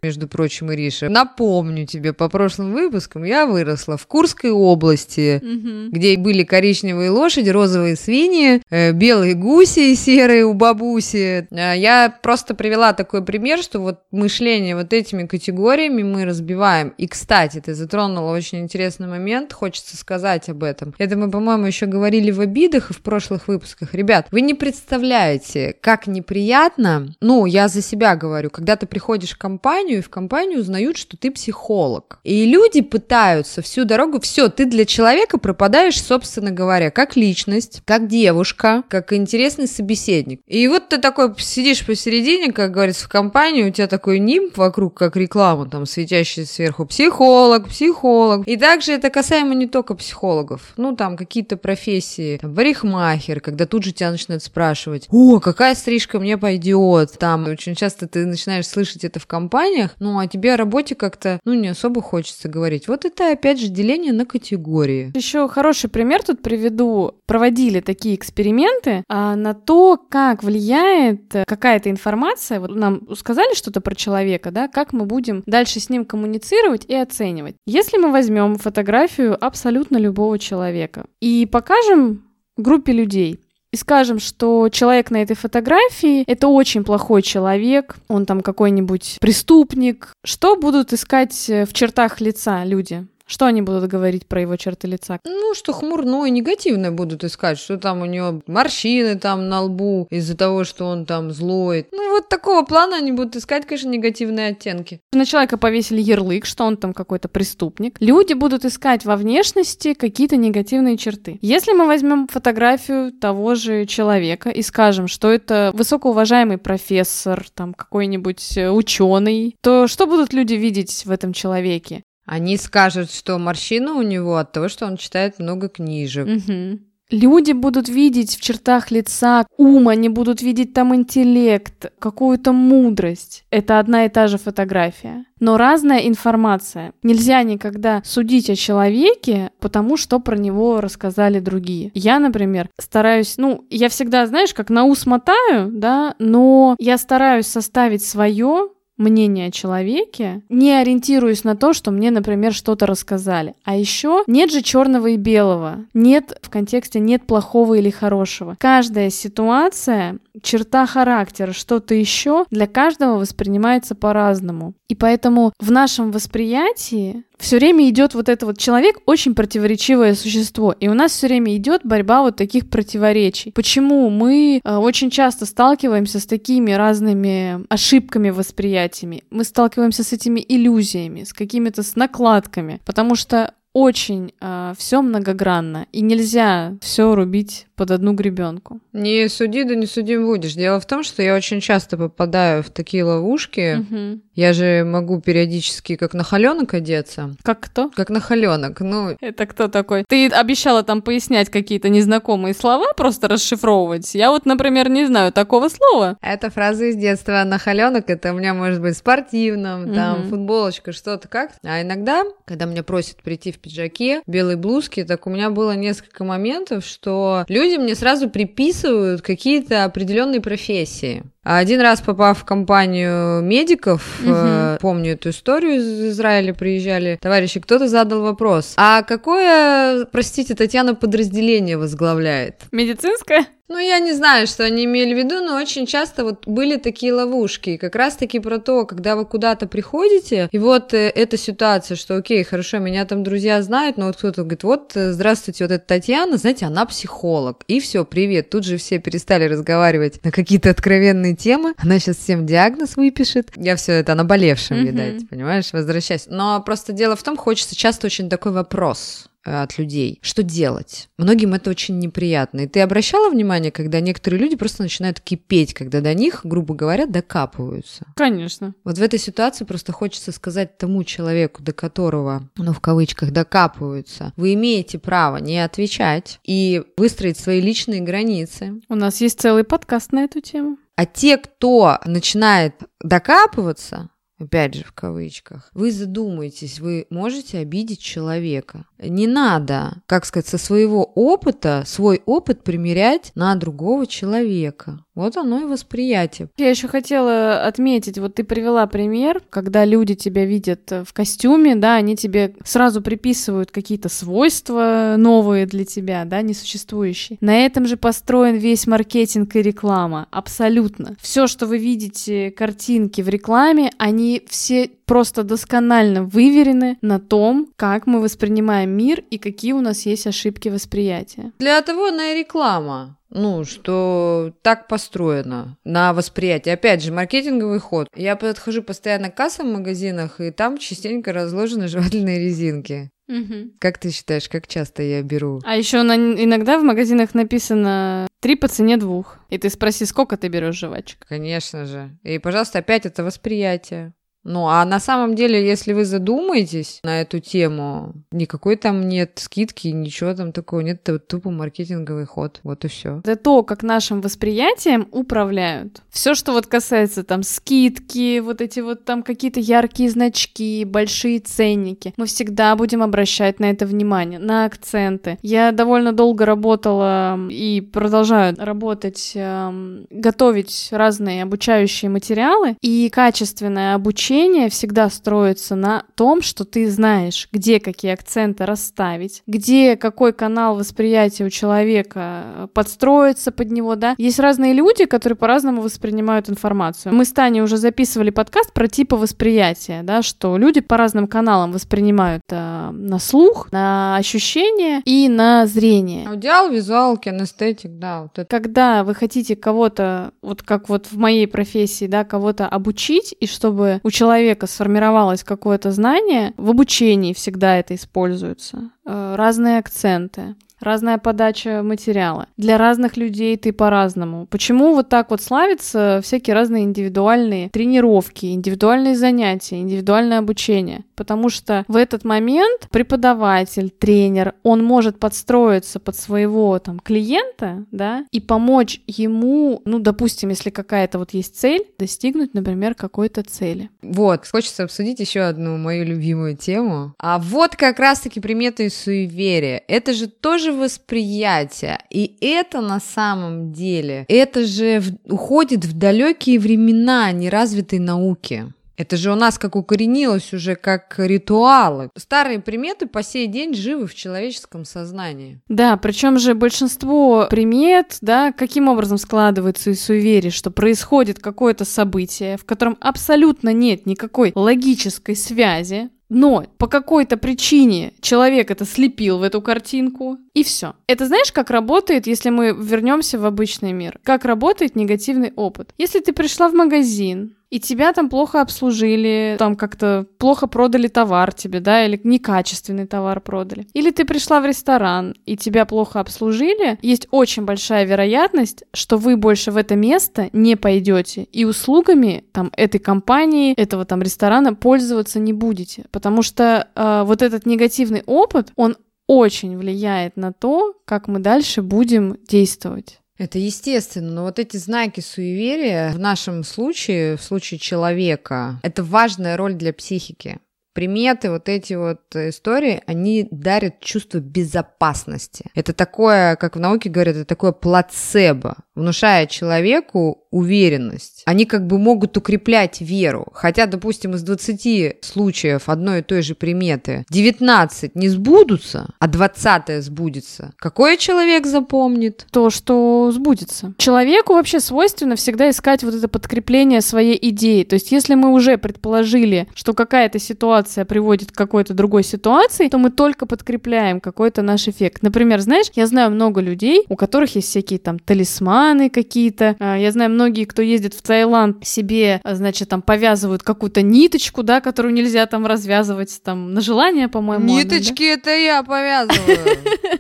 между 0.05 0.29
прочим, 0.29 0.71
Ириша. 0.71 1.09
Напомню 1.09 1.87
тебе, 1.87 2.13
по 2.13 2.29
прошлым 2.35 2.73
выпускам 2.73 3.23
я 3.23 3.47
выросла 3.47 3.97
в 3.97 4.07
Курской 4.07 4.51
области, 4.51 5.37
угу. 5.37 5.95
где 5.95 6.17
были 6.19 6.43
коричневые 6.43 7.11
лошади, 7.11 7.51
розовые 7.51 7.97
свиньи, 7.97 8.61
э, 8.71 8.93
белые 8.93 9.35
гуси 9.35 9.95
серые 9.95 10.45
у 10.45 10.53
бабуси. 10.53 11.47
Э, 11.51 11.79
я 11.79 12.15
просто 12.23 12.55
привела 12.55 12.93
такой 12.93 13.25
пример, 13.25 13.63
что 13.63 13.79
вот 13.79 14.01
мышление 14.11 14.75
вот 14.75 14.93
этими 14.93 15.27
категориями 15.27 16.03
мы 16.03 16.25
разбиваем. 16.25 16.93
И, 16.99 17.07
кстати, 17.07 17.61
ты 17.61 17.73
затронула 17.73 18.33
очень 18.33 18.59
интересный 18.59 19.07
момент, 19.07 19.53
хочется 19.53 19.97
сказать 19.97 20.49
об 20.49 20.65
этом. 20.65 20.93
Это 20.99 21.17
мы, 21.17 21.31
по-моему, 21.31 21.67
еще 21.67 21.87
говорили 21.87 22.31
в 22.31 22.41
обидах 22.41 22.91
и 22.91 22.95
в 22.95 23.01
прошлых 23.01 23.49
выпусках. 23.49 23.95
Ребят, 23.95 24.27
вы 24.33 24.41
не 24.41 24.55
представляете, 24.55 25.75
как 25.81 26.07
неприятно, 26.07 27.15
ну, 27.21 27.47
я 27.47 27.69
за 27.69 27.81
себя 27.81 28.17
говорю, 28.17 28.51
когда 28.51 28.77
ты 28.77 28.87
приходишь 28.87 29.31
в 29.31 29.39
компанию, 29.39 29.85
компанию, 29.85 29.99
и 29.99 30.03
в 30.03 30.11
компанию 30.11 30.61
узнают, 30.61 30.97
что 30.97 31.17
ты 31.17 31.31
психолог. 31.31 32.19
И 32.25 32.47
люди 32.47 32.81
пытаются 32.81 33.61
всю 33.61 33.85
дорогу, 33.85 34.19
все, 34.19 34.49
ты 34.49 34.65
для 34.65 34.87
человека 34.87 35.37
пропадаешь, 35.37 36.03
собственно 36.03 36.51
говоря, 36.51 36.91
как 36.91 37.17
личность, 37.17 37.83
как 37.85 38.09
девушка, 38.09 38.83
как 38.89 39.13
интересный 39.13 39.69
собеседник. 39.69 40.41
И 40.47 40.67
вот 40.67 40.89
ты 40.89 40.99
такой 40.99 41.35
сидишь 41.39 41.85
посередине, 41.85 42.51
как 42.53 42.73
говорится, 42.73 43.05
в 43.05 43.09
компании, 43.09 43.65
у 43.65 43.71
тебя 43.71 43.87
такой 43.89 44.19
нимб 44.19 44.57
вокруг, 44.57 44.95
как 44.95 45.17
реклама, 45.17 45.69
там, 45.69 45.85
светящийся 45.85 46.51
сверху, 46.51 46.87
психолог, 46.87 47.69
психолог. 47.69 48.49
И 48.49 48.57
также 48.57 48.93
это 48.93 49.11
касаемо 49.11 49.55
не 49.55 49.67
только 49.67 49.95
психологов, 49.95 50.73
ну, 50.79 50.97
там, 50.97 51.19
какие-то 51.19 51.59
профессии, 51.59 52.39
там, 52.41 52.55
барихмахер, 52.55 53.41
когда 53.41 53.67
тут 53.67 53.85
же 53.85 53.93
тебя 53.93 54.11
начинают 54.11 54.43
спрашивать, 54.43 55.09
о, 55.11 55.41
какая 55.41 55.75
стрижка 55.75 56.19
мне 56.19 56.39
пойдет, 56.39 57.19
там, 57.19 57.47
очень 57.49 57.75
часто 57.75 58.09
ты 58.09 58.25
начинаешь 58.25 58.67
слышать 58.67 59.05
это 59.05 59.21
в 59.21 59.27
компаниях, 59.27 59.91
ну, 59.99 60.19
а 60.19 60.27
тебе 60.27 60.55
о 60.55 60.57
работе 60.57 60.95
как-то, 60.95 61.39
ну, 61.45 61.53
не 61.53 61.69
особо 61.69 62.01
хочется 62.15 62.49
говорить. 62.49 62.87
Вот 62.87 63.05
это, 63.05 63.33
опять 63.33 63.59
же, 63.59 63.67
деление 63.67 64.13
на 64.13 64.25
категории. 64.25 65.11
Еще 65.17 65.49
хороший 65.49 65.91
пример 65.91 66.23
тут 66.23 66.43
приведу. 66.43 67.17
Проводили 67.27 67.81
такие 67.81 68.15
эксперименты 68.15 69.03
а, 69.09 69.35
на 69.35 69.53
то, 69.53 69.97
как 69.97 70.45
влияет 70.45 71.23
какая-то 71.45 71.91
информация. 71.91 72.61
Вот 72.61 72.73
нам 72.73 73.09
сказали 73.17 73.57
что-то 73.57 73.81
про 73.81 73.97
человека, 73.97 74.53
да, 74.53 74.69
как 74.69 74.93
мы 74.93 75.07
будем 75.07 75.43
дальше 75.47 75.81
с 75.81 75.91
ним 75.91 76.05
коммуницировать 76.05 76.85
и 76.85 76.95
оценивать. 76.95 77.57
Если 77.67 77.99
мы 77.99 78.13
возьмем 78.13 78.59
фотографию 78.59 79.37
абсолютно 79.45 79.97
любого 79.97 80.39
человека 80.39 81.07
и 81.21 81.49
покажем 81.51 82.23
группе 82.57 82.93
людей, 82.93 83.41
и 83.75 83.77
скажем, 83.77 84.21
что 84.21 84.69
человек 84.69 85.11
на 85.11 85.21
этой 85.21 85.35
фотографии— 85.35 86.23
это 86.29 86.47
очень 86.47 86.85
плохой 86.85 87.23
человек, 87.23 87.97
он 88.07 88.25
там 88.25 88.41
какой-нибудь 88.41 89.19
преступник, 89.21 90.13
что 90.25 90.55
будут 90.55 90.93
искать 90.93 91.35
в 91.49 91.73
чертах 91.73 92.21
лица 92.21 92.65
люди? 92.65 93.05
Что 93.27 93.47
они 93.47 93.63
будут 93.63 93.89
говорить 93.89 94.27
про 94.27 94.43
его 94.43 94.57
черты 94.57 94.87
лица? 94.87 95.19
Ну, 95.25 95.55
что 95.55 95.73
хмурное, 95.73 96.29
негативное 96.29 96.91
будут 96.91 97.25
искать, 97.25 97.59
что 97.59 97.79
там 97.79 98.03
у 98.03 98.05
него 98.05 98.43
морщины 98.47 99.19
там 99.19 99.49
на 99.49 99.63
лбу 99.63 100.07
из-за 100.11 100.37
того, 100.37 100.65
что 100.65 100.85
он 100.85 101.07
там 101.07 101.31
злой. 101.31 101.87
Ну, 101.91 102.11
вот 102.11 102.29
такого 102.29 102.65
плана 102.65 102.97
они 102.97 103.13
будут 103.13 103.37
искать, 103.37 103.67
конечно, 103.67 103.89
негативные 103.89 104.49
оттенки. 104.49 105.01
На 105.13 105.25
человека 105.25 105.57
повесили 105.57 106.03
ярлык, 106.03 106.45
что 106.45 106.65
он 106.65 106.77
там 106.77 106.93
какой-то 106.93 107.29
преступник. 107.29 107.97
Люди 108.01 108.35
будут 108.35 108.65
искать 108.65 109.05
во 109.05 109.17
внешности 109.17 109.95
какие-то 109.95 110.37
негативные 110.37 110.97
черты. 110.97 111.39
Если 111.41 111.73
мы 111.73 111.87
возьмем 111.87 112.29
фотографию 112.29 113.11
того 113.13 113.55
же 113.55 113.87
человека 113.87 114.51
и 114.51 114.61
скажем, 114.63 115.09
что 115.09 115.31
это 115.31 115.71
высокоуважаемый 115.75 116.59
профессор, 116.59 117.47
там 117.55 117.73
какой-нибудь 117.73 118.59
ученый, 118.71 119.57
то 119.63 119.89
что 119.89 120.07
будут 120.07 120.33
люди 120.33 120.55
видеть 120.55 121.05
в 121.07 121.11
этом 121.11 121.33
человеке? 121.33 122.03
Они 122.27 122.57
скажут, 122.57 123.11
что 123.11 123.39
морщина 123.39 123.95
у 123.95 124.03
него 124.03 124.37
от 124.37 124.53
того, 124.53 124.69
что 124.69 124.87
он 124.87 124.97
читает 124.97 125.39
много 125.39 125.69
книжек. 125.69 126.27
Угу. 126.27 126.81
Люди 127.11 127.53
будут 127.53 127.89
видеть 127.89 128.35
в 128.35 128.41
чертах 128.41 128.91
лица 128.91 129.47
ум, 129.59 129.89
они 129.89 130.09
будут 130.09 130.41
видеть 130.41 130.73
там 130.73 130.95
интеллект, 130.95 131.93
какую-то 131.99 132.53
мудрость. 132.53 133.45
Это 133.51 133.79
одна 133.79 134.07
и 134.07 134.09
та 134.09 134.27
же 134.27 134.39
фотография. 134.39 135.27
Но 135.39 135.59
разная 135.59 136.09
информация. 136.09 136.93
Нельзя 137.03 137.43
никогда 137.43 138.01
судить 138.05 138.49
о 138.49 138.57
человеке, 138.57 139.51
потому 139.61 139.99
что 139.99 140.19
про 140.19 140.37
него 140.37 140.81
рассказали 140.81 141.41
другие. 141.41 141.91
Я, 141.95 142.19
например, 142.19 142.71
стараюсь, 142.81 143.35
ну, 143.37 143.67
я 143.69 143.91
всегда, 143.91 144.27
знаешь, 144.27 144.55
как 144.55 144.71
на 144.71 144.85
ус 144.85 145.05
мотаю, 145.05 145.71
да, 145.71 146.15
но 146.19 146.75
я 146.79 146.97
стараюсь 146.97 147.47
составить 147.47 148.03
свое 148.03 148.71
мнение 148.97 149.49
о 149.49 149.51
человеке, 149.51 150.43
не 150.49 150.73
ориентируясь 150.73 151.45
на 151.45 151.57
то, 151.57 151.73
что 151.73 151.91
мне, 151.91 152.11
например, 152.11 152.53
что-то 152.53 152.87
рассказали. 152.87 153.55
А 153.65 153.77
еще 153.77 154.23
нет 154.27 154.53
же 154.53 154.63
черного 154.63 155.09
и 155.09 155.17
белого. 155.17 155.85
Нет 155.95 156.39
в 156.43 156.51
контексте 156.51 157.01
нет 157.01 157.27
плохого 157.27 157.75
или 157.75 157.91
хорошего. 157.91 158.57
Каждая 158.59 159.11
ситуация, 159.11 160.19
черта 160.43 160.87
характера, 160.87 161.53
что-то 161.53 161.95
еще 161.95 162.45
для 162.51 162.67
каждого 162.67 163.19
воспринимается 163.19 163.95
по-разному. 163.95 164.75
И 164.89 164.95
поэтому 164.95 165.53
в 165.59 165.71
нашем 165.71 166.11
восприятии 166.11 167.25
все 167.39 167.57
время 167.59 167.89
идет 167.89 168.15
вот 168.15 168.29
это 168.29 168.47
вот 168.47 168.59
человек 168.59 168.99
очень 169.07 169.35
противоречивое 169.35 170.15
существо, 170.15 170.73
и 170.73 170.89
у 170.89 170.95
нас 170.95 171.13
все 171.13 171.27
время 171.27 171.57
идет 171.57 171.83
борьба 171.85 172.23
вот 172.23 172.37
таких 172.37 172.71
противоречий. 172.71 173.53
Почему 173.53 174.09
мы 174.11 174.61
э, 174.63 174.77
очень 174.77 175.11
часто 175.11 175.47
сталкиваемся 175.47 176.21
с 176.21 176.27
такими 176.27 176.73
разными 176.73 177.65
ошибками 177.69 178.31
восприятиями? 178.31 179.25
Мы 179.31 179.45
сталкиваемся 179.45 180.05
с 180.05 180.13
этими 180.13 180.45
иллюзиями, 180.47 181.25
с 181.25 181.33
какими-то 181.33 181.83
с 181.83 181.97
накладками, 181.97 182.81
потому 182.85 183.15
что 183.15 183.53
очень 183.75 184.33
э, 184.41 184.73
все 184.79 185.03
многогранно, 185.03 185.87
и 185.93 186.01
нельзя 186.01 186.77
все 186.81 187.15
рубить 187.15 187.67
под 187.77 187.91
одну 187.91 188.13
гребенку. 188.13 188.81
Не 188.93 189.29
суди, 189.29 189.65
да 189.65 189.75
не 189.75 189.87
судим 189.87 190.27
будешь. 190.27 190.55
Дело 190.55 190.81
в 190.81 190.87
том, 190.87 191.03
что 191.03 191.23
я 191.23 191.35
очень 191.35 191.61
часто 191.61 191.97
попадаю 191.97 192.63
в 192.63 192.71
такие 192.71 193.05
ловушки. 193.05 193.79
Угу. 193.81 194.21
Я 194.35 194.53
же 194.53 194.85
могу 194.85 195.21
периодически 195.21 195.97
как 195.97 196.15
на 196.15 196.25
холенок 196.25 196.75
одеться. 196.75 197.35
Как 197.43 197.61
кто? 197.61 197.91
Как 197.91 198.11
на 198.11 198.21
холенок. 198.21 198.81
Ну. 198.81 199.17
Это 199.21 199.47
кто 199.47 199.69
такой? 199.69 200.05
Ты 200.09 200.29
обещала 200.29 200.83
там 200.83 201.03
пояснять 201.03 201.51
какие-то 201.51 201.89
незнакомые 201.89 202.55
слова, 202.55 202.93
просто 202.97 203.29
расшифровывать. 203.29 204.15
Я 204.15 204.31
вот, 204.31 204.47
например, 204.47 204.89
не 204.89 205.07
знаю 205.07 205.33
такого 205.33 205.69
слова. 205.69 206.17
Это 206.21 206.51
фраза 206.51 206.87
из 206.87 206.97
детства. 206.97 207.43
На 207.45 207.59
холенок 207.59 208.09
это 208.11 208.33
у 208.33 208.37
меня 208.37 208.55
может 208.55 208.81
быть 208.81 208.97
спортивным, 208.97 209.85
угу. 209.85 209.95
там 209.95 210.29
футболочка, 210.29 210.93
что-то 210.93 211.29
как. 211.29 211.53
А 211.65 211.83
иногда, 211.83 212.25
когда 212.45 212.67
меня 212.67 212.83
просят 212.83 213.23
прийти 213.23 213.53
в 213.53 213.59
пиджаке, 213.59 214.23
белой 214.27 214.57
блузке, 214.57 215.05
так 215.05 215.27
у 215.27 215.31
меня 215.31 215.51
было 215.51 215.73
несколько 215.73 216.25
моментов, 216.25 216.85
что 216.85 217.45
люди 217.49 217.64
мне 217.73 217.95
сразу 217.95 218.31
приписывают 218.31 219.23
какие-то 219.23 219.85
определенные 219.85 220.41
профессии. 220.41 221.25
Один 221.45 221.81
раз 221.81 222.01
попав 222.01 222.39
в 222.39 222.45
компанию 222.45 223.43
медиков, 223.43 224.21
угу. 224.21 224.33
э, 224.35 224.79
помню 224.81 225.13
эту 225.13 225.29
историю 225.29 225.77
из 225.77 226.15
Израиля, 226.15 226.55
приезжали 226.55 227.19
товарищи, 227.21 227.61
кто-то 227.61 227.87
задал 227.87 228.23
вопрос, 228.23 228.75
а 228.77 229.03
какое, 229.03 230.07
простите, 230.07 230.55
Татьяна, 230.55 230.95
подразделение 230.95 231.77
возглавляет? 231.77 232.63
Медицинское? 232.73 233.47
Ну, 233.67 233.79
я 233.79 233.99
не 233.99 234.13
знаю, 234.13 234.47
что 234.47 234.63
они 234.65 234.85
имели 234.85 235.15
в 235.15 235.17
виду, 235.19 235.43
но 235.43 235.57
очень 235.57 235.87
часто 235.87 236.23
вот 236.23 236.47
были 236.47 236.77
такие 236.77 237.15
ловушки. 237.15 237.79
как 237.79 237.97
раз-таки 237.97 238.39
про 238.39 238.59
то, 238.59 238.85
когда 238.85 239.17
вы 239.17 239.25
куда-то 239.25 239.67
приходите, 239.67 240.51
и 240.53 240.59
вот 240.59 240.93
э, 240.93 241.09
эта 241.09 241.39
ситуация, 241.39 241.97
что 241.97 242.17
окей, 242.17 242.45
хорошо, 242.45 242.79
меня 242.79 243.07
там 243.07 243.25
друзья 243.25 243.63
знают, 243.63 243.97
но 243.97 244.07
вот 244.07 244.17
кто-то 244.17 244.43
говорит, 244.43 244.65
вот, 244.65 244.93
э, 244.97 245.13
здравствуйте, 245.13 245.65
вот 245.65 245.73
эта 245.73 245.85
Татьяна, 245.87 246.37
знаете, 246.37 246.67
она 246.67 246.85
психолог. 246.85 247.65
И 247.67 247.81
все, 247.81 248.05
привет. 248.05 248.51
Тут 248.51 248.65
же 248.65 248.77
все 248.77 248.99
перестали 248.99 249.45
разговаривать 249.45 250.23
на 250.23 250.31
какие-то 250.31 250.69
откровенные 250.69 251.34
темы. 251.37 251.75
Она 251.79 251.99
сейчас 251.99 252.17
всем 252.19 252.47
диагноз 252.47 252.97
выпишет. 252.97 253.51
Я 253.57 253.77
все 253.77 253.93
это 253.93 254.15
наболевшим, 254.15 254.77
mm-hmm. 254.79 254.85
видать, 254.85 255.29
понимаешь, 255.29 255.73
возвращаюсь. 255.73 256.27
Но 256.29 256.63
просто 256.63 256.93
дело 256.93 257.17
в 257.17 257.23
том, 257.23 257.37
хочется 257.37 257.77
часто 257.77 258.07
очень 258.07 258.29
такой 258.29 258.53
вопрос 258.53 259.27
э, 259.45 259.63
от 259.63 259.79
людей. 259.79 260.19
Что 260.23 260.43
делать? 260.43 261.09
Многим 261.19 261.55
это 261.55 261.71
очень 261.71 261.99
неприятно. 261.99 262.61
И 262.61 262.67
ты 262.67 262.81
обращала 262.81 263.31
внимание, 263.31 263.71
когда 263.71 264.01
некоторые 264.01 264.41
люди 264.41 264.57
просто 264.57 264.83
начинают 264.83 265.21
кипеть, 265.21 265.75
когда 265.75 266.01
до 266.01 266.15
них, 266.15 266.41
грубо 266.45 266.75
говоря, 266.75 267.07
докапываются? 267.07 268.07
Конечно. 268.17 268.75
Вот 268.85 268.99
в 268.99 269.03
этой 269.03 269.19
ситуации 269.19 269.65
просто 269.65 269.93
хочется 269.93 270.33
сказать 270.33 270.79
тому 270.79 271.05
человеку, 271.05 271.63
до 271.63 271.73
которого, 271.73 272.49
ну, 272.57 272.73
в 272.73 272.81
кавычках, 272.81 273.31
докапываются, 273.31 274.33
вы 274.37 274.55
имеете 274.55 274.99
право 274.99 275.37
не 275.37 275.63
отвечать 275.65 276.41
и 276.45 276.83
выстроить 276.97 277.39
свои 277.39 277.61
личные 277.61 278.01
границы. 278.01 278.81
У 278.89 278.95
нас 278.95 279.21
есть 279.21 279.41
целый 279.41 279.65
подкаст 279.65 280.13
на 280.13 280.25
эту 280.25 280.41
тему. 280.41 280.79
А 280.97 281.07
те, 281.07 281.39
кто 281.39 281.99
начинает 282.05 282.75
докапываться, 283.01 284.11
опять 284.39 284.75
же 284.75 284.85
в 284.85 284.93
кавычках, 284.93 285.71
вы 285.75 285.91
задумаетесь, 285.93 286.81
вы 286.81 287.07
можете 287.11 287.59
обидеть 287.59 288.01
человека. 288.01 288.87
Не 288.99 289.27
надо, 289.27 290.03
как 290.07 290.25
сказать, 290.25 290.49
со 290.49 290.59
своего 290.59 291.05
опыта, 291.05 291.85
свой 291.87 292.23
опыт 292.27 292.63
примерять 292.65 293.33
на 293.35 293.55
другого 293.55 294.07
человека. 294.07 295.05
Вот 295.15 295.37
оно 295.37 295.61
и 295.61 295.65
восприятие. 295.65 296.49
Я 296.57 296.71
еще 296.71 296.89
хотела 296.89 297.65
отметить, 297.65 298.19
вот 298.19 298.35
ты 298.35 298.43
привела 298.43 298.87
пример, 298.87 299.41
когда 299.49 299.85
люди 299.85 300.15
тебя 300.15 300.45
видят 300.45 300.91
в 300.91 301.13
костюме, 301.13 301.77
да, 301.77 301.95
они 301.95 302.17
тебе 302.17 302.57
сразу 302.65 303.01
приписывают 303.01 303.71
какие-то 303.71 304.09
свойства 304.09 305.15
новые 305.17 305.67
для 305.67 305.85
тебя, 305.85 306.25
да, 306.25 306.43
несуществующие. 306.43 307.39
На 307.41 307.65
этом 307.65 307.87
же 307.87 307.97
построен 307.97 308.57
весь 308.57 308.87
маркетинг 308.89 309.55
и 309.55 309.63
реклама, 309.63 310.27
абсолютно. 310.33 311.15
Все, 311.21 311.47
что 311.47 311.67
вы 311.67 311.79
видите, 311.79 312.51
картинки 312.51 313.21
в 313.21 313.29
рекламе, 313.29 313.93
они 313.99 314.24
все 314.49 314.91
просто 315.07 315.43
досконально 315.43 316.25
выверены 316.25 316.99
на 317.03 317.19
том, 317.19 317.69
как 317.77 318.07
мы 318.07 318.21
воспринимаем 318.21 318.91
мир 318.91 319.23
и 319.31 319.39
какие 319.39 319.73
у 319.73 319.81
нас 319.81 320.07
есть 320.07 320.27
ошибки 320.27 320.69
восприятия. 320.69 321.53
Для 321.59 321.81
того 321.83 322.07
она 322.07 322.33
и 322.33 322.39
реклама 322.39 323.19
ну, 323.35 323.65
что 323.65 324.55
так 324.63 324.87
построено 324.87 325.77
на 325.83 326.13
восприятие. 326.13 326.75
Опять 326.75 327.03
же, 327.03 327.13
маркетинговый 327.13 327.81
ход. 327.81 328.07
Я 328.15 328.37
подхожу 328.37 328.81
постоянно 328.81 329.29
к 329.29 329.35
кассам 329.35 329.71
в 329.71 329.73
магазинах, 329.73 330.41
и 330.41 330.53
там 330.53 330.79
частенько 330.79 331.33
разложены 331.33 331.89
жевательные 331.89 332.39
резинки. 332.39 333.11
Угу. 333.29 333.73
Как 333.79 333.99
ты 333.99 334.11
считаешь, 334.11 334.49
как 334.49 334.67
часто 334.67 335.03
я 335.03 335.23
беру? 335.23 335.61
А 335.65 335.77
еще 335.77 336.03
на, 336.03 336.15
иногда 336.15 336.79
в 336.79 336.83
магазинах 336.83 337.35
написано 337.35 338.27
три 338.41 338.57
по 338.57 338.69
цене 338.69 338.97
двух. 338.97 339.39
И 339.49 339.59
ты 339.59 339.71
спроси, 339.71 340.05
сколько 340.05 340.37
ты 340.37 340.49
берешь 340.49 340.79
жвачек. 340.79 341.19
Конечно 341.27 341.87
же. 341.87 342.17
И, 342.23 342.39
пожалуйста, 342.39 342.81
опять 342.81 343.07
это 343.07 343.25
восприятие. 343.25 344.13
Ну, 344.45 344.69
а 344.69 344.85
на 344.85 345.01
самом 345.01 345.35
деле, 345.35 345.67
если 345.67 345.93
вы 345.93 346.05
задумаетесь 346.05 347.01
на 347.03 347.23
эту 347.23 347.41
тему, 347.41 348.13
никакой 348.31 348.77
там 348.77 349.09
нет 349.09 349.33
скидки, 349.37 349.89
ничего 349.89 350.35
там 350.35 350.53
такого 350.53 350.81
нет, 350.81 351.01
это 351.03 351.19
тупо 351.19 351.51
маркетинговый 351.51 352.27
ход, 352.27 352.61
вот 352.63 352.85
и 352.85 352.89
все. 352.89 353.21
Это 353.25 353.37
то, 353.37 353.63
как 353.63 353.83
нашим 353.83 354.21
восприятием 354.21 355.09
управляют. 355.11 356.03
Все, 356.11 356.35
что 356.35 356.53
вот 356.53 356.67
касается 356.67 357.25
там 357.25 357.43
скидки, 357.43 358.41
вот 358.41 358.61
эти 358.61 358.81
вот 358.81 359.05
там 359.05 359.23
какие-то 359.23 359.61
яркие 359.61 360.11
значки, 360.11 360.85
большие 360.85 361.41
ценники, 361.41 362.13
мы 362.17 362.27
всегда 362.27 362.77
будем 362.77 363.03
обращать 363.03 363.61
на 363.61 363.71
это 363.71 363.87
внимание, 363.87 364.39
на 364.39 364.67
акценты. 364.67 365.39
Я 365.43 365.73
довольно 365.73 366.13
долго 366.13 366.45
работала 366.45 367.39
и 367.49 367.81
продолжаю 367.81 368.55
работать, 368.59 369.33
эм, 369.35 370.07
готовить 370.11 370.89
разные 370.91 371.43
обучающие 371.45 372.11
материалы, 372.11 372.77
и 372.83 373.09
качественное 373.11 373.95
обучение 373.95 374.34
обучение 374.35 374.69
всегда 374.69 375.09
строится 375.11 375.77
на 375.77 376.05
том, 376.17 376.43
что 376.43 376.65
ты 376.65 376.91
знаешь, 376.91 377.49
где 377.53 377.79
какие 377.79 378.13
акценты 378.13 378.67
расставить, 378.67 379.43
где 379.47 379.97
какой 379.97 380.33
канал 380.33 380.77
восприятия 380.77 381.45
у 381.45 381.51
человека 381.51 382.43
э, 382.45 382.69
подстроиться 382.75 383.53
под 383.53 383.71
него, 383.71 383.95
да. 383.95 384.15
Есть 384.19 384.41
разные 384.41 384.73
люди, 384.73 385.05
которые 385.05 385.37
по-разному 385.37 385.83
воспринимают 385.83 386.51
информацию. 386.51 387.15
Мы 387.15 387.25
с 387.25 387.33
Таней 387.33 387.63
уже 387.63 387.77
записывали 387.77 388.31
подкаст 388.31 388.73
про 388.73 388.89
типы 388.89 389.17
восприятия, 389.17 390.03
да, 390.03 390.23
что 390.23 390.57
люди 390.57 390.81
по 390.81 390.97
разным 390.97 391.29
каналам 391.29 391.73
воспринимают 391.73 392.43
э, 392.51 392.91
на 392.91 393.19
слух, 393.21 393.71
на 393.71 394.17
ощущение 394.17 395.01
и 395.05 395.29
на 395.29 395.67
зрение. 395.67 396.29
Аудиал, 396.29 396.71
визуал, 396.71 397.17
кинестетик, 397.19 397.99
да. 397.99 398.23
Вот 398.23 398.39
это. 398.39 398.49
Когда 398.49 399.05
вы 399.05 399.15
хотите 399.15 399.55
кого-то, 399.55 400.33
вот 400.43 400.63
как 400.63 400.89
вот 400.89 401.07
в 401.07 401.17
моей 401.17 401.47
профессии, 401.47 402.07
да, 402.07 402.25
кого-то 402.25 402.67
обучить, 402.67 403.35
и 403.39 403.47
чтобы 403.47 404.01
у 404.03 404.11
человека 404.11 404.24
человека 404.25 404.67
сформировалось 404.67 405.45
какое-то 405.45 405.93
знание, 405.93 406.55
в 406.57 406.71
обучении 406.71 407.35
всегда 407.35 407.77
это 407.77 407.95
используется. 407.95 408.91
Э, 409.05 409.35
разные 409.37 409.79
акценты 409.79 410.55
разная 410.81 411.19
подача 411.19 411.83
материала. 411.83 412.47
Для 412.57 412.79
разных 412.79 413.17
людей 413.17 413.57
ты 413.57 413.73
по-разному. 413.73 414.47
Почему 414.47 414.95
вот 414.95 415.09
так 415.09 415.31
вот 415.31 415.43
славятся 415.43 416.21
всякие 416.23 416.55
разные 416.55 416.85
индивидуальные 416.85 417.71
тренировки, 417.71 418.47
индивидуальные 418.47 419.17
занятия, 419.17 419.81
индивидуальное 419.81 420.39
обучение? 420.39 421.05
Потому 421.17 421.49
что 421.49 421.85
в 421.89 421.97
этот 421.97 422.25
момент 422.25 422.89
преподаватель, 422.91 423.91
тренер, 423.91 424.55
он 424.63 424.85
может 424.85 425.19
подстроиться 425.19 426.01
под 426.01 426.17
своего 426.17 426.79
там 426.79 426.99
клиента, 426.99 427.85
да, 427.91 428.25
и 428.31 428.41
помочь 428.41 429.01
ему, 429.07 429.81
ну, 429.85 429.99
допустим, 429.99 430.49
если 430.49 430.71
какая-то 430.71 431.19
вот 431.19 431.33
есть 431.33 431.57
цель, 431.57 431.87
достигнуть, 431.99 432.55
например, 432.55 432.95
какой-то 432.95 433.43
цели. 433.43 433.91
Вот, 434.03 434.47
хочется 434.47 434.85
обсудить 434.85 435.21
еще 435.21 435.41
одну 435.41 435.77
мою 435.77 436.05
любимую 436.05 436.57
тему. 436.57 437.15
А 437.19 437.39
вот 437.39 437.77
как 437.77 437.99
раз-таки 437.99 438.41
приметы 438.41 438.91
суеверия. 438.91 439.83
Это 439.89 440.13
же 440.13 440.27
тоже 440.27 440.64
восприятие. 440.73 441.99
И 442.11 442.37
это 442.41 442.81
на 442.81 443.01
самом 443.01 443.73
деле, 443.73 444.25
это 444.29 444.65
же 444.65 445.03
уходит 445.25 445.85
в 445.85 445.97
далекие 445.97 446.59
времена 446.59 447.33
неразвитой 447.33 447.99
науки. 447.99 448.73
Это 448.97 449.17
же 449.17 449.33
у 449.33 449.35
нас 449.35 449.59
как 449.59 449.75
укоренилось 449.77 450.53
уже 450.53 450.77
как 450.77 451.15
ритуалы. 451.19 452.11
Старые 452.17 452.61
приметы 452.61 453.07
по 453.07 453.23
сей 453.23 453.47
день 453.47 453.75
живы 453.75 454.07
в 454.07 454.15
человеческом 454.15 454.85
сознании. 454.85 455.61
Да, 455.69 455.97
причем 455.97 456.39
же 456.39 456.55
большинство 456.55 457.47
примет, 457.51 458.19
да, 458.21 458.53
каким 458.53 458.89
образом 458.89 459.19
складывается 459.19 459.91
из 459.91 460.05
суеверий, 460.05 460.51
что 460.51 460.71
происходит 460.71 461.41
какое-то 461.41 461.85
событие, 461.85 462.57
в 462.57 462.65
котором 462.65 462.97
абсолютно 463.01 463.73
нет 463.73 464.07
никакой 464.07 464.53
логической 464.55 465.35
связи, 465.35 466.11
но 466.29 466.65
по 466.79 466.87
какой-то 466.87 467.37
причине 467.37 468.13
человек 468.21 468.71
это 468.71 468.85
слепил 468.85 469.39
в 469.39 469.43
эту 469.43 469.61
картинку, 469.61 470.39
и 470.53 470.63
все. 470.65 470.95
Это 471.07 471.27
знаешь, 471.27 471.53
как 471.53 471.71
работает, 471.71 472.27
если 472.27 472.51
мы 472.51 472.77
вернемся 472.77 473.39
в 473.39 473.45
обычный 473.45 473.93
мир? 473.93 474.19
Как 474.23 474.45
работает 474.45 474.97
негативный 474.97 475.53
опыт? 475.55 475.93
Если 475.99 476.21
ты 476.21 476.33
пришла 476.33 476.69
в 476.69 476.75
магазин, 476.75 477.57
и 477.75 477.81
тебя 477.81 478.13
там 478.13 478.29
плохо 478.29 478.61
обслужили, 478.61 479.57
там 479.59 479.75
как-то 479.75 480.29
плохо 480.39 480.69
продали 480.69 481.09
товар 481.09 481.53
тебе, 481.53 481.81
да, 481.81 482.07
или 482.07 482.21
некачественный 482.23 483.05
товар 483.05 483.41
продали. 483.41 483.89
Или 483.95 484.13
ты 484.13 484.25
пришла 484.25 484.61
в 484.61 484.65
ресторан, 484.65 485.35
и 485.45 485.57
тебя 485.57 485.85
плохо 485.85 486.21
обслужили, 486.21 487.01
есть 487.03 487.27
очень 487.33 487.65
большая 487.65 488.05
вероятность, 488.05 488.85
что 488.93 489.17
вы 489.17 489.37
больше 489.37 489.73
в 489.73 489.77
это 489.77 489.97
место 489.97 490.51
не 490.53 490.77
пойдете, 490.77 491.49
и 491.51 491.65
услугами 491.65 492.45
там 492.53 492.71
этой 492.77 493.01
компании, 493.01 493.75
этого 493.75 494.05
там 494.05 494.23
ресторана 494.23 494.73
пользоваться 494.75 495.41
не 495.41 495.53
будете, 495.53 496.05
потому 496.13 496.43
что 496.43 496.87
э, 496.95 497.25
вот 497.27 497.43
этот 497.43 497.67
негативный 497.67 498.23
опыт, 498.25 498.71
он 498.77 498.97
очень 499.27 499.77
влияет 499.77 500.37
на 500.37 500.53
то, 500.53 500.95
как 501.07 501.27
мы 501.27 501.41
дальше 501.41 501.83
будем 501.83 502.37
действовать. 502.47 503.19
Это 503.37 503.59
естественно, 503.59 504.31
но 504.31 504.43
вот 504.45 504.61
эти 504.61 504.77
знаки 504.77 505.21
суеверия 505.21 506.13
в 506.13 506.19
нашем 506.19 506.63
случае, 506.63 507.37
в 507.37 507.43
случае 507.43 507.81
человека, 507.81 508.79
это 508.83 509.03
важная 509.03 509.57
роль 509.57 509.75
для 509.75 509.93
психики. 509.93 510.61
Приметы, 510.95 511.51
вот 511.51 511.69
эти 511.69 511.95
вот 511.95 512.21
истории, 512.35 513.03
они 513.07 513.49
дарят 513.51 513.99
чувство 514.01 514.39
безопасности. 514.39 515.67
Это 515.75 515.93
такое, 515.93 516.55
как 516.57 516.77
в 516.77 516.81
науке 516.81 517.11
говорят, 517.11 517.35
это 517.35 517.45
такое 517.45 517.73
плацебо, 517.73 518.77
внушая 518.95 519.47
человеку 519.47 520.45
уверенность. 520.53 521.43
Они 521.47 521.65
как 521.65 521.89
бы 521.89 521.99
могут 521.99 522.37
укреплять 522.37 523.01
веру. 523.01 523.49
Хотя, 523.53 523.87
допустим, 523.87 524.35
из 524.35 524.45
20 524.45 525.25
случаев 525.25 525.89
одной 525.89 526.21
и 526.21 526.23
той 526.23 526.43
же 526.43 526.55
приметы 526.55 527.25
19 527.29 528.15
не 528.15 528.29
сбудутся, 528.29 529.09
а 529.19 529.27
20 529.27 530.01
сбудется. 530.05 530.73
Какой 530.79 531.17
человек 531.17 531.67
запомнит? 531.67 532.47
То, 532.53 532.71
что 532.71 533.33
сбудется. 533.33 533.95
Человеку 533.99 534.55
вообще 534.55 534.79
свойственно 534.79 535.35
всегда 535.35 535.69
искать 535.71 536.05
вот 536.05 536.15
это 536.15 536.29
подкрепление 536.29 537.01
своей 537.01 537.37
идеи. 537.51 537.83
То 537.83 537.95
есть, 537.95 538.13
если 538.13 538.37
мы 538.37 538.53
уже 538.53 538.79
предположили, 538.79 539.67
что 539.75 539.93
какая-то 539.93 540.39
ситуация 540.39 540.84
ситуация 540.85 541.05
приводит 541.05 541.51
к 541.51 541.55
какой-то 541.55 541.95
другой 541.95 542.23
ситуации, 542.23 542.89
то 542.89 542.99
мы 542.99 543.11
только 543.11 543.47
подкрепляем 543.47 544.21
какой-то 544.21 544.63
наш 544.63 544.89
эффект. 544.89 545.23
Например, 545.23 545.61
знаешь, 545.61 545.87
я 545.95 546.07
знаю 546.07 546.31
много 546.31 546.61
людей, 546.61 547.05
у 547.09 547.17
которых 547.17 547.55
есть 547.57 547.69
всякие 547.69 547.99
там 547.99 548.19
талисманы 548.19 549.11
какие-то. 549.11 549.77
А, 549.79 549.97
я 549.97 550.11
знаю 550.13 550.31
многие, 550.31 550.65
кто 550.65 550.83
ездит 550.83 551.15
в 551.15 551.23
Таиланд, 551.23 551.87
себе, 551.87 552.41
а, 552.45 552.55
значит, 552.55 552.89
там 552.89 553.03
повязывают 553.03 553.63
какую-то 553.63 554.03
ниточку, 554.03 554.63
да, 554.63 554.81
которую 554.81 555.15
нельзя 555.15 555.47
там 555.47 555.67
развязывать, 555.67 556.41
там, 556.45 556.75
на 556.75 556.81
желание, 556.81 557.29
по-моему. 557.29 557.67
Ниточки 557.67 558.25
это 558.25 558.51
я 558.51 558.83
повязываю. 558.83 559.59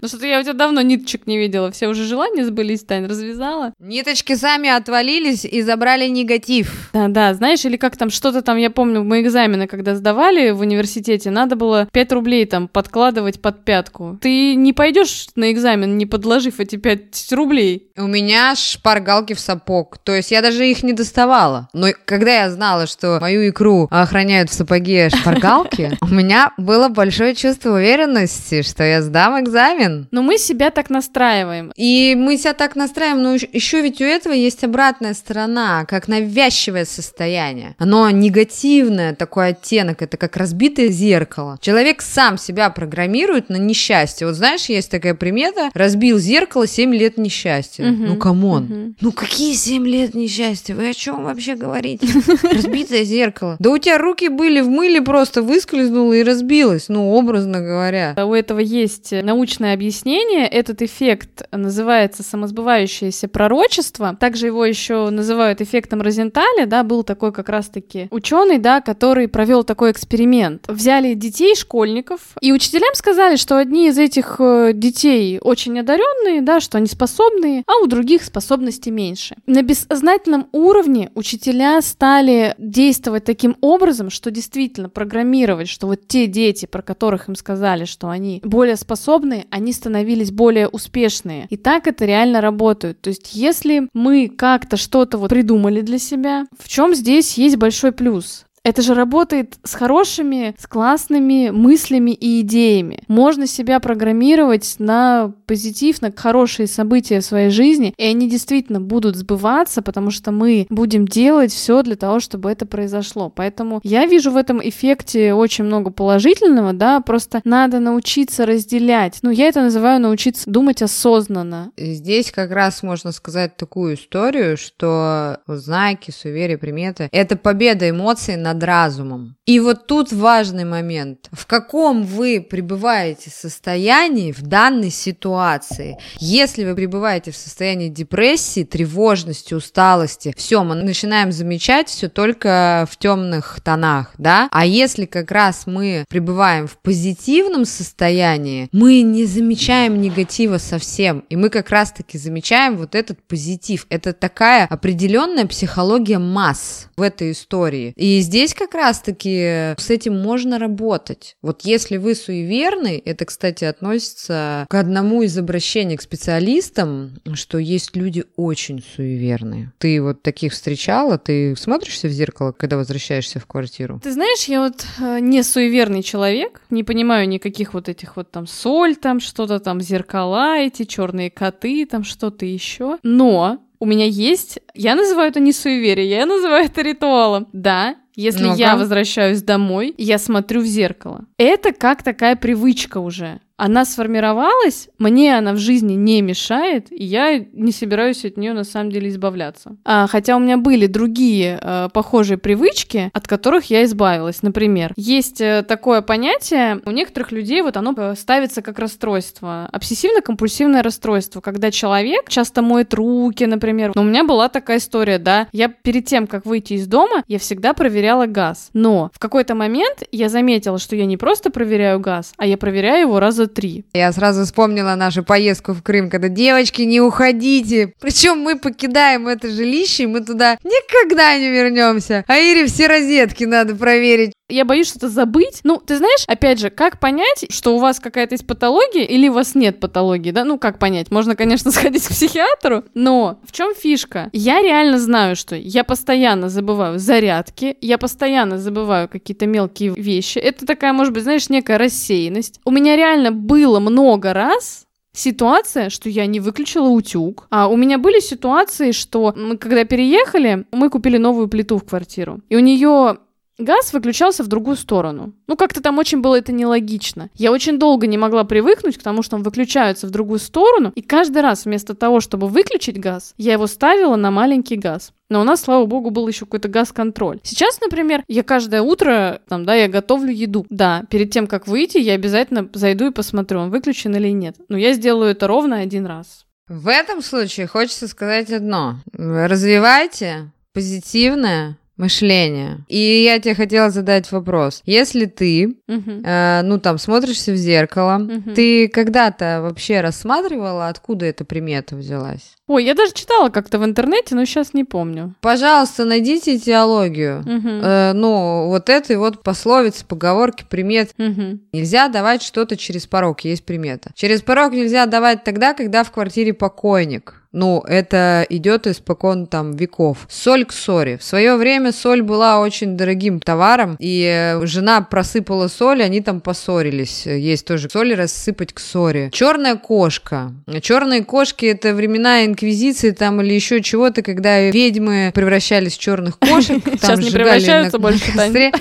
Ну 0.00 0.08
что-то 0.08 0.26
я 0.26 0.40
у 0.40 0.42
тебя 0.42 0.52
давно 0.52 0.82
ниточек 0.82 1.26
не 1.26 1.38
видела. 1.38 1.70
Все 1.70 1.88
уже 1.88 2.04
желания 2.04 2.44
сбылись, 2.44 2.82
Тань, 2.82 3.06
развязала. 3.06 3.72
Ниточки 3.78 4.34
сами 4.34 4.68
отвалились 4.68 5.46
и 5.46 5.62
забрали 5.62 6.08
негатив. 6.08 6.90
Да-да, 6.92 7.32
знаешь, 7.32 7.64
или 7.64 7.78
как 7.78 7.96
там 7.96 8.10
что-то 8.10 8.42
там, 8.42 8.58
я 8.58 8.68
помню, 8.70 9.02
мы 9.02 9.22
экзамены, 9.22 9.66
когда 9.66 9.94
сдавали 9.94 10.50
в 10.54 10.60
университете, 10.60 11.30
надо 11.30 11.56
было 11.56 11.88
5 11.92 12.12
рублей 12.12 12.46
там 12.46 12.68
подкладывать 12.68 13.40
под 13.40 13.64
пятку. 13.64 14.18
Ты 14.20 14.54
не 14.54 14.72
пойдешь 14.72 15.28
на 15.36 15.52
экзамен, 15.52 15.98
не 15.98 16.06
подложив 16.06 16.60
эти 16.60 16.76
5 16.76 17.32
рублей. 17.32 17.90
У 17.96 18.06
меня 18.06 18.54
шпаргалки 18.56 19.34
в 19.34 19.40
сапог, 19.40 19.98
то 19.98 20.12
есть 20.12 20.30
я 20.30 20.42
даже 20.42 20.66
их 20.66 20.82
не 20.82 20.92
доставала. 20.92 21.68
Но 21.72 21.88
когда 22.04 22.42
я 22.42 22.50
знала, 22.50 22.86
что 22.86 23.18
мою 23.20 23.48
икру 23.48 23.88
охраняют 23.90 24.50
в 24.50 24.54
сапоге 24.54 25.10
шпаргалки, 25.10 25.96
у 26.00 26.06
меня 26.06 26.52
было 26.56 26.88
большое 26.88 27.34
чувство 27.34 27.74
уверенности, 27.74 28.62
что 28.62 28.84
я 28.84 29.02
сдам 29.02 29.40
экзамен. 29.40 30.08
Но 30.10 30.22
мы 30.22 30.38
себя 30.38 30.70
так 30.70 30.90
настраиваем. 30.90 31.72
И 31.76 32.14
мы 32.16 32.36
себя 32.36 32.54
так 32.54 32.76
настраиваем, 32.76 33.22
но 33.22 33.34
еще 33.34 33.82
ведь 33.82 34.00
у 34.00 34.04
этого 34.04 34.32
есть 34.32 34.64
обратная 34.64 35.14
сторона, 35.14 35.84
как 35.84 36.08
навязчивое 36.08 36.84
состояние. 36.84 37.74
Оно 37.78 38.10
негативное, 38.10 39.14
такой 39.14 39.48
оттенок, 39.48 40.02
это 40.02 40.16
как 40.16 40.36
разбитое 40.44 40.88
зеркало. 40.88 41.56
Человек 41.62 42.02
сам 42.02 42.36
себя 42.36 42.68
программирует 42.68 43.48
на 43.48 43.56
несчастье. 43.56 44.26
Вот 44.26 44.36
знаешь, 44.36 44.66
есть 44.66 44.90
такая 44.90 45.14
примета, 45.14 45.70
разбил 45.72 46.18
зеркало 46.18 46.66
7 46.66 46.94
лет 46.94 47.16
несчастья. 47.16 47.90
Угу, 47.90 48.02
ну, 48.02 48.16
come 48.16 48.43
on. 48.43 48.64
Угу. 48.64 48.94
Ну, 49.00 49.12
какие 49.12 49.54
7 49.54 49.86
лет 49.86 50.14
несчастья? 50.14 50.74
Вы 50.74 50.90
о 50.90 50.92
чем 50.92 51.24
вообще 51.24 51.54
говорите? 51.54 52.06
Разбитое 52.42 53.04
зеркало. 53.04 53.56
Да 53.58 53.70
у 53.70 53.78
тебя 53.78 53.96
руки 53.96 54.28
были 54.28 54.60
в 54.60 54.68
мыле, 54.68 55.00
просто 55.00 55.40
выскользнуло 55.40 56.12
и 56.12 56.22
разбилось, 56.22 56.90
ну, 56.90 57.12
образно 57.12 57.62
говоря. 57.62 58.14
У 58.18 58.34
этого 58.34 58.58
есть 58.58 59.12
научное 59.12 59.72
объяснение. 59.72 60.46
Этот 60.46 60.82
эффект 60.82 61.48
называется 61.52 62.22
самосбывающееся 62.22 63.28
пророчество. 63.28 64.14
Также 64.20 64.48
его 64.48 64.66
еще 64.66 65.08
называют 65.08 65.62
эффектом 65.62 66.02
Розенталя, 66.02 66.66
да, 66.66 66.82
был 66.82 67.02
такой 67.02 67.32
как 67.32 67.48
раз-таки 67.48 68.08
ученый, 68.10 68.58
да, 68.58 68.82
который 68.82 69.26
провел 69.26 69.64
такой 69.64 69.90
эксперимент. 69.90 70.33
Взяли 70.68 71.14
детей, 71.14 71.54
школьников, 71.54 72.20
и 72.40 72.52
учителям 72.52 72.94
сказали, 72.94 73.36
что 73.36 73.56
одни 73.58 73.88
из 73.88 73.98
этих 73.98 74.36
э, 74.38 74.72
детей 74.74 75.38
очень 75.40 75.78
одаренные, 75.78 76.42
да, 76.42 76.60
что 76.60 76.78
они 76.78 76.86
способные, 76.86 77.62
а 77.66 77.82
у 77.82 77.86
других 77.86 78.24
способностей 78.24 78.90
меньше. 78.90 79.36
На 79.46 79.62
бессознательном 79.62 80.48
уровне 80.52 81.10
учителя 81.14 81.80
стали 81.82 82.54
действовать 82.58 83.24
таким 83.24 83.56
образом, 83.60 84.10
что 84.10 84.30
действительно 84.30 84.88
программировать, 84.88 85.68
что 85.68 85.86
вот 85.86 86.06
те 86.08 86.26
дети, 86.26 86.66
про 86.66 86.82
которых 86.82 87.28
им 87.28 87.36
сказали, 87.36 87.84
что 87.84 88.08
они 88.08 88.40
более 88.44 88.76
способные, 88.76 89.46
они 89.50 89.72
становились 89.72 90.30
более 90.30 90.68
успешные. 90.68 91.46
И 91.50 91.56
так 91.56 91.86
это 91.86 92.04
реально 92.04 92.40
работает. 92.40 93.00
То 93.00 93.08
есть 93.08 93.34
если 93.34 93.88
мы 93.92 94.28
как-то 94.28 94.76
что-то 94.76 95.18
вот 95.18 95.30
придумали 95.30 95.80
для 95.80 95.98
себя, 95.98 96.46
в 96.58 96.68
чем 96.68 96.94
здесь 96.94 97.34
есть 97.38 97.56
большой 97.56 97.92
плюс? 97.92 98.43
Это 98.64 98.80
же 98.80 98.94
работает 98.94 99.58
с 99.62 99.74
хорошими, 99.74 100.54
с 100.58 100.66
классными 100.66 101.50
мыслями 101.50 102.12
и 102.12 102.40
идеями. 102.40 103.00
Можно 103.08 103.46
себя 103.46 103.78
программировать 103.78 104.76
на 104.78 105.34
позитив, 105.44 106.00
на 106.00 106.10
хорошие 106.10 106.66
события 106.66 107.20
в 107.20 107.24
своей 107.26 107.50
жизни, 107.50 107.92
и 107.98 108.04
они 108.04 108.28
действительно 108.28 108.80
будут 108.80 109.16
сбываться, 109.16 109.82
потому 109.82 110.10
что 110.10 110.32
мы 110.32 110.66
будем 110.70 111.06
делать 111.06 111.52
все 111.52 111.82
для 111.82 111.96
того, 111.96 112.20
чтобы 112.20 112.50
это 112.50 112.64
произошло. 112.64 113.28
Поэтому 113.28 113.80
я 113.82 114.06
вижу 114.06 114.30
в 114.30 114.36
этом 114.38 114.66
эффекте 114.66 115.34
очень 115.34 115.64
много 115.64 115.90
положительного, 115.90 116.72
да, 116.72 117.00
просто 117.00 117.42
надо 117.44 117.80
научиться 117.80 118.46
разделять. 118.46 119.18
Ну, 119.20 119.30
я 119.30 119.48
это 119.48 119.60
называю 119.60 120.00
научиться 120.00 120.50
думать 120.50 120.80
осознанно. 120.80 121.70
Здесь 121.76 122.32
как 122.32 122.50
раз 122.50 122.82
можно 122.82 123.12
сказать 123.12 123.58
такую 123.58 123.96
историю, 123.96 124.56
что 124.56 125.40
знаки, 125.46 126.10
суеверия, 126.10 126.56
приметы— 126.56 127.10
это 127.12 127.36
победа 127.36 127.90
эмоций 127.90 128.36
над 128.36 128.53
над 128.54 128.64
разумом. 128.64 129.36
И 129.46 129.60
вот 129.60 129.86
тут 129.86 130.12
важный 130.12 130.64
момент. 130.64 131.28
В 131.32 131.46
каком 131.46 132.04
вы 132.04 132.40
пребываете 132.40 133.30
состоянии 133.30 134.32
в 134.32 134.42
данной 134.42 134.90
ситуации? 134.90 135.98
Если 136.18 136.64
вы 136.64 136.74
пребываете 136.74 137.30
в 137.30 137.36
состоянии 137.36 137.88
депрессии, 137.88 138.64
тревожности, 138.64 139.54
усталости, 139.54 140.32
все, 140.36 140.64
мы 140.64 140.76
начинаем 140.76 141.32
замечать 141.32 141.88
все 141.88 142.08
только 142.08 142.86
в 142.90 142.96
темных 142.96 143.60
тонах, 143.62 144.14
да? 144.18 144.48
А 144.50 144.64
если 144.64 145.04
как 145.04 145.30
раз 145.30 145.66
мы 145.66 146.04
пребываем 146.08 146.66
в 146.66 146.78
позитивном 146.78 147.64
состоянии, 147.64 148.68
мы 148.72 149.02
не 149.02 149.26
замечаем 149.26 150.00
негатива 150.00 150.58
совсем, 150.58 151.24
и 151.28 151.36
мы 151.36 151.50
как 151.50 151.70
раз-таки 151.70 152.18
замечаем 152.18 152.76
вот 152.76 152.94
этот 152.94 153.22
позитив. 153.22 153.86
Это 153.90 154.12
такая 154.12 154.66
определенная 154.66 155.46
психология 155.46 156.18
масс 156.18 156.88
в 156.96 157.02
этой 157.02 157.32
истории. 157.32 157.92
И 157.96 158.20
здесь 158.20 158.43
здесь 158.44 158.54
как 158.54 158.74
раз-таки 158.74 159.74
с 159.78 159.88
этим 159.88 160.20
можно 160.20 160.58
работать. 160.58 161.36
Вот 161.40 161.62
если 161.62 161.96
вы 161.96 162.14
суеверный, 162.14 162.98
это, 162.98 163.24
кстати, 163.24 163.64
относится 163.64 164.66
к 164.68 164.74
одному 164.74 165.22
из 165.22 165.38
обращений 165.38 165.96
к 165.96 166.02
специалистам, 166.02 167.12
что 167.32 167.56
есть 167.56 167.96
люди 167.96 168.24
очень 168.36 168.84
суеверные. 168.94 169.72
Ты 169.78 170.02
вот 170.02 170.22
таких 170.22 170.52
встречала? 170.52 171.16
Ты 171.16 171.56
смотришься 171.56 172.08
в 172.08 172.10
зеркало, 172.10 172.52
когда 172.52 172.76
возвращаешься 172.76 173.40
в 173.40 173.46
квартиру? 173.46 173.98
Ты 174.02 174.12
знаешь, 174.12 174.44
я 174.44 174.60
вот 174.60 174.84
э, 175.00 175.20
не 175.20 175.42
суеверный 175.42 176.02
человек, 176.02 176.60
не 176.68 176.84
понимаю 176.84 177.26
никаких 177.26 177.72
вот 177.72 177.88
этих 177.88 178.16
вот 178.16 178.30
там 178.30 178.46
соль, 178.46 178.94
там 178.96 179.20
что-то 179.20 179.58
там, 179.58 179.80
зеркала 179.80 180.58
эти, 180.58 180.84
черные 180.84 181.30
коты, 181.30 181.86
там 181.86 182.04
что-то 182.04 182.44
еще. 182.44 182.98
Но 183.02 183.64
у 183.78 183.86
меня 183.86 184.06
есть, 184.06 184.60
я 184.74 184.94
называю 184.94 185.30
это 185.30 185.40
не 185.40 185.52
суеверие, 185.52 186.08
я 186.08 186.26
называю 186.26 186.66
это 186.66 186.82
ритуалом. 186.82 187.48
Да, 187.52 187.96
если 188.14 188.44
ну 188.44 188.54
я 188.56 188.76
возвращаюсь 188.76 189.42
домой, 189.42 189.94
я 189.98 190.18
смотрю 190.18 190.60
в 190.60 190.66
зеркало. 190.66 191.24
Это 191.38 191.72
как 191.72 192.02
такая 192.02 192.36
привычка 192.36 192.98
уже 192.98 193.40
она 193.56 193.84
сформировалась, 193.84 194.88
мне 194.98 195.36
она 195.36 195.52
в 195.52 195.58
жизни 195.58 195.94
не 195.94 196.22
мешает, 196.22 196.90
и 196.90 197.04
я 197.04 197.38
не 197.38 197.72
собираюсь 197.72 198.24
от 198.24 198.36
нее 198.36 198.52
на 198.52 198.64
самом 198.64 198.90
деле 198.90 199.08
избавляться. 199.08 199.76
А, 199.84 200.06
хотя 200.08 200.36
у 200.36 200.40
меня 200.40 200.56
были 200.56 200.86
другие 200.86 201.58
э, 201.60 201.88
похожие 201.92 202.36
привычки, 202.36 203.10
от 203.12 203.28
которых 203.28 203.66
я 203.70 203.84
избавилась. 203.84 204.42
Например, 204.42 204.92
есть 204.96 205.40
э, 205.40 205.64
такое 205.66 206.02
понятие, 206.02 206.80
у 206.84 206.90
некоторых 206.90 207.30
людей 207.30 207.62
вот 207.62 207.76
оно 207.76 207.94
э, 207.96 208.14
ставится 208.16 208.60
как 208.60 208.78
расстройство, 208.78 209.68
обсессивно-компульсивное 209.72 210.82
расстройство, 210.82 211.40
когда 211.40 211.70
человек 211.70 212.28
часто 212.28 212.60
моет 212.62 212.92
руки, 212.92 213.44
например. 213.44 213.92
Но 213.94 214.02
у 214.02 214.04
меня 214.04 214.24
была 214.24 214.48
такая 214.48 214.78
история, 214.78 215.18
да, 215.18 215.46
я 215.52 215.68
перед 215.68 216.06
тем, 216.06 216.26
как 216.26 216.44
выйти 216.44 216.74
из 216.74 216.88
дома, 216.88 217.22
я 217.28 217.38
всегда 217.38 217.72
проверяла 217.72 218.26
газ. 218.26 218.70
Но 218.72 219.10
в 219.14 219.18
какой-то 219.20 219.54
момент 219.54 220.02
я 220.10 220.28
заметила, 220.28 220.78
что 220.78 220.96
я 220.96 221.06
не 221.06 221.16
просто 221.16 221.50
проверяю 221.50 222.00
газ, 222.00 222.32
а 222.36 222.46
я 222.46 222.56
проверяю 222.58 223.02
его 223.02 223.20
раза 223.20 223.43
раза 223.44 223.46
три. 223.46 223.84
Я 223.94 224.12
сразу 224.12 224.44
вспомнила 224.44 224.94
нашу 224.94 225.22
поездку 225.22 225.72
в 225.72 225.82
Крым, 225.82 226.10
когда 226.10 226.28
девочки, 226.28 226.82
не 226.82 227.00
уходите. 227.00 227.92
Причем 228.00 228.38
мы 228.38 228.58
покидаем 228.58 229.28
это 229.28 229.50
жилище, 229.50 230.04
и 230.04 230.06
мы 230.06 230.20
туда 230.20 230.58
никогда 230.64 231.36
не 231.38 231.50
вернемся. 231.50 232.24
А 232.26 232.36
Ире 232.36 232.66
все 232.66 232.86
розетки 232.86 233.44
надо 233.44 233.74
проверить. 233.74 234.32
Я 234.54 234.64
боюсь 234.64 234.88
что-то 234.88 235.08
забыть. 235.08 235.62
Ну, 235.64 235.82
ты 235.84 235.96
знаешь, 235.96 236.22
опять 236.28 236.60
же, 236.60 236.70
как 236.70 237.00
понять, 237.00 237.46
что 237.50 237.74
у 237.74 237.78
вас 237.78 237.98
какая-то 237.98 238.34
есть 238.34 238.46
патология 238.46 239.04
или 239.04 239.28
у 239.28 239.32
вас 239.32 239.56
нет 239.56 239.80
патологии, 239.80 240.30
да? 240.30 240.44
Ну, 240.44 240.58
как 240.58 240.78
понять? 240.78 241.10
Можно, 241.10 241.34
конечно, 241.34 241.70
сходить 241.72 242.06
к 242.06 242.10
психиатру, 242.10 242.84
но 242.94 243.40
в 243.44 243.50
чем 243.50 243.74
фишка? 243.74 244.30
Я 244.32 244.62
реально 244.62 245.00
знаю, 245.00 245.34
что 245.34 245.56
я 245.56 245.82
постоянно 245.82 246.48
забываю 246.48 247.00
зарядки, 247.00 247.76
я 247.80 247.98
постоянно 247.98 248.58
забываю 248.58 249.08
какие-то 249.08 249.46
мелкие 249.46 249.92
вещи. 249.96 250.38
Это 250.38 250.64
такая, 250.66 250.92
может 250.92 251.12
быть, 251.12 251.24
знаешь, 251.24 251.48
некая 251.48 251.76
рассеянность. 251.76 252.60
У 252.64 252.70
меня 252.70 252.94
реально 252.94 253.32
было 253.32 253.80
много 253.80 254.32
раз, 254.32 254.86
ситуация, 255.14 255.88
что 255.88 256.08
я 256.08 256.26
не 256.26 256.40
выключила 256.40 256.88
утюг. 256.88 257.46
А 257.50 257.68
у 257.68 257.76
меня 257.76 257.98
были 257.98 258.20
ситуации, 258.20 258.92
что 258.92 259.32
мы 259.36 259.56
когда 259.56 259.84
переехали, 259.84 260.66
мы 260.72 260.90
купили 260.90 261.16
новую 261.16 261.48
плиту 261.48 261.78
в 261.78 261.84
квартиру. 261.84 262.40
И 262.48 262.56
у 262.56 262.60
нее 262.60 263.18
газ 263.58 263.92
выключался 263.92 264.42
в 264.42 264.48
другую 264.48 264.76
сторону. 264.76 265.32
Ну, 265.46 265.56
как-то 265.56 265.80
там 265.80 265.98
очень 265.98 266.20
было 266.20 266.36
это 266.36 266.52
нелогично. 266.52 267.30
Я 267.34 267.52
очень 267.52 267.78
долго 267.78 268.06
не 268.06 268.18
могла 268.18 268.44
привыкнуть 268.44 268.98
к 268.98 269.02
тому, 269.02 269.22
что 269.22 269.36
он 269.36 269.42
выключается 269.42 270.06
в 270.06 270.10
другую 270.10 270.38
сторону, 270.38 270.92
и 270.94 271.02
каждый 271.02 271.42
раз 271.42 271.64
вместо 271.64 271.94
того, 271.94 272.20
чтобы 272.20 272.48
выключить 272.48 272.98
газ, 272.98 273.34
я 273.36 273.52
его 273.54 273.66
ставила 273.66 274.16
на 274.16 274.30
маленький 274.30 274.76
газ. 274.76 275.12
Но 275.30 275.40
у 275.40 275.44
нас, 275.44 275.62
слава 275.62 275.86
богу, 275.86 276.10
был 276.10 276.28
еще 276.28 276.44
какой-то 276.44 276.68
газ-контроль. 276.68 277.40
Сейчас, 277.42 277.80
например, 277.80 278.22
я 278.28 278.42
каждое 278.42 278.82
утро, 278.82 279.40
там, 279.48 279.64
да, 279.64 279.74
я 279.74 279.88
готовлю 279.88 280.30
еду. 280.30 280.66
Да, 280.68 281.04
перед 281.10 281.30
тем, 281.30 281.46
как 281.46 281.66
выйти, 281.66 281.98
я 281.98 282.12
обязательно 282.12 282.68
зайду 282.74 283.08
и 283.08 283.12
посмотрю, 283.12 283.60
он 283.60 283.70
выключен 283.70 284.14
или 284.14 284.28
нет. 284.28 284.56
Но 284.68 284.76
я 284.76 284.92
сделаю 284.92 285.30
это 285.30 285.46
ровно 285.46 285.78
один 285.78 286.06
раз. 286.06 286.44
В 286.68 286.88
этом 286.88 287.22
случае 287.22 287.66
хочется 287.66 288.08
сказать 288.08 288.50
одно. 288.50 288.96
Развивайте 289.12 290.50
позитивное 290.72 291.78
мышление. 291.96 292.84
И 292.88 292.98
я 293.24 293.38
тебе 293.38 293.54
хотела 293.54 293.90
задать 293.90 294.30
вопрос. 294.32 294.82
Если 294.84 295.26
ты, 295.26 295.76
Мгм. 295.88 296.22
э, 296.24 296.62
ну 296.64 296.78
там, 296.78 296.98
смотришься 296.98 297.52
в 297.52 297.56
зеркало, 297.56 298.18
Мгм. 298.18 298.54
ты 298.54 298.88
когда-то 298.88 299.60
вообще 299.62 300.00
рассматривала, 300.00 300.88
откуда 300.88 301.26
эта 301.26 301.44
примета 301.44 301.96
взялась? 301.96 302.54
Ой, 302.66 302.84
я 302.84 302.94
даже 302.94 303.12
читала 303.12 303.50
как-то 303.50 303.78
в 303.78 303.84
интернете, 303.84 304.34
но 304.34 304.44
сейчас 304.44 304.72
не 304.74 304.84
помню. 304.84 305.34
Пожалуйста, 305.40 306.04
найдите 306.04 306.58
теологию. 306.58 307.42
Мгм. 307.46 307.80
Э, 307.82 308.12
ну, 308.14 308.68
вот 308.68 308.88
этой 308.88 309.16
вот 309.16 309.42
пословицы, 309.42 310.04
поговорки, 310.06 310.64
примет. 310.68 311.10
Мгм. 311.18 311.60
Нельзя 311.72 312.08
давать 312.08 312.42
что-то 312.42 312.76
через 312.76 313.06
порог, 313.06 313.40
есть 313.42 313.64
примета. 313.64 314.10
Через 314.14 314.40
порог 314.42 314.72
нельзя 314.72 315.06
давать 315.06 315.44
тогда, 315.44 315.74
когда 315.74 316.04
в 316.04 316.10
квартире 316.10 316.54
покойник. 316.54 317.42
Ну, 317.54 317.84
это 317.86 318.44
идет 318.48 318.88
испокон 318.88 319.46
там 319.46 319.76
веков. 319.76 320.26
Соль 320.28 320.64
к 320.64 320.72
ссоре. 320.72 321.18
В 321.18 321.22
свое 321.22 321.54
время 321.54 321.92
соль 321.92 322.22
была 322.22 322.60
очень 322.60 322.96
дорогим 322.96 323.38
товаром, 323.38 323.96
и 324.00 324.24
э, 324.24 324.66
жена 324.66 325.02
просыпала 325.02 325.68
соль, 325.68 326.02
они 326.02 326.20
там 326.20 326.40
поссорились. 326.40 327.26
Есть 327.26 327.66
тоже 327.66 327.88
соль 327.88 328.14
рассыпать 328.14 328.72
к 328.72 328.80
ссоре. 328.80 329.30
Черная 329.32 329.76
кошка. 329.76 330.52
Черные 330.82 331.24
кошки 331.24 331.66
это 331.66 331.94
времена 331.94 332.44
инквизиции 332.44 333.12
там 333.12 333.40
или 333.40 333.54
еще 333.54 333.80
чего-то, 333.80 334.22
когда 334.22 334.60
ведьмы 334.70 335.30
превращались 335.32 335.96
в 335.96 336.00
черных 336.00 336.40
кошек. 336.40 336.82
Сейчас 337.00 337.20
не 337.20 337.30
превращаются 337.30 337.98
больше. 337.98 338.32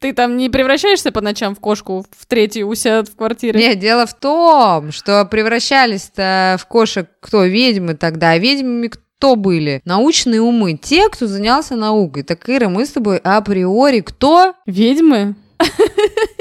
Ты 0.00 0.14
там 0.14 0.38
не 0.38 0.48
превращаешься 0.48 1.12
по 1.12 1.20
ночам 1.20 1.54
в 1.54 1.60
кошку 1.60 2.06
в 2.18 2.26
третью 2.26 2.68
у 2.68 2.74
себя 2.74 3.02
в 3.02 3.14
квартире? 3.14 3.60
Нет, 3.60 3.78
дело 3.78 4.06
в 4.06 4.14
том, 4.14 4.92
что 4.92 5.26
превращались-то 5.26 6.56
в 6.58 6.66
кошек 6.66 7.06
кто? 7.20 7.44
Ведьмы 7.44 7.94
тогда. 8.00 8.30
А 8.30 8.38
ведьмами 8.38 8.88
кто 8.88 9.36
были? 9.36 9.82
Научные 9.84 10.40
умы. 10.40 10.76
Те, 10.82 11.08
кто 11.08 11.28
занялся 11.28 11.76
наукой. 11.76 12.24
Так, 12.24 12.48
Ира, 12.48 12.68
мы 12.68 12.86
с 12.86 12.90
тобой 12.90 13.18
априори 13.18 14.00
кто? 14.00 14.54
Ведьмы? 14.66 15.36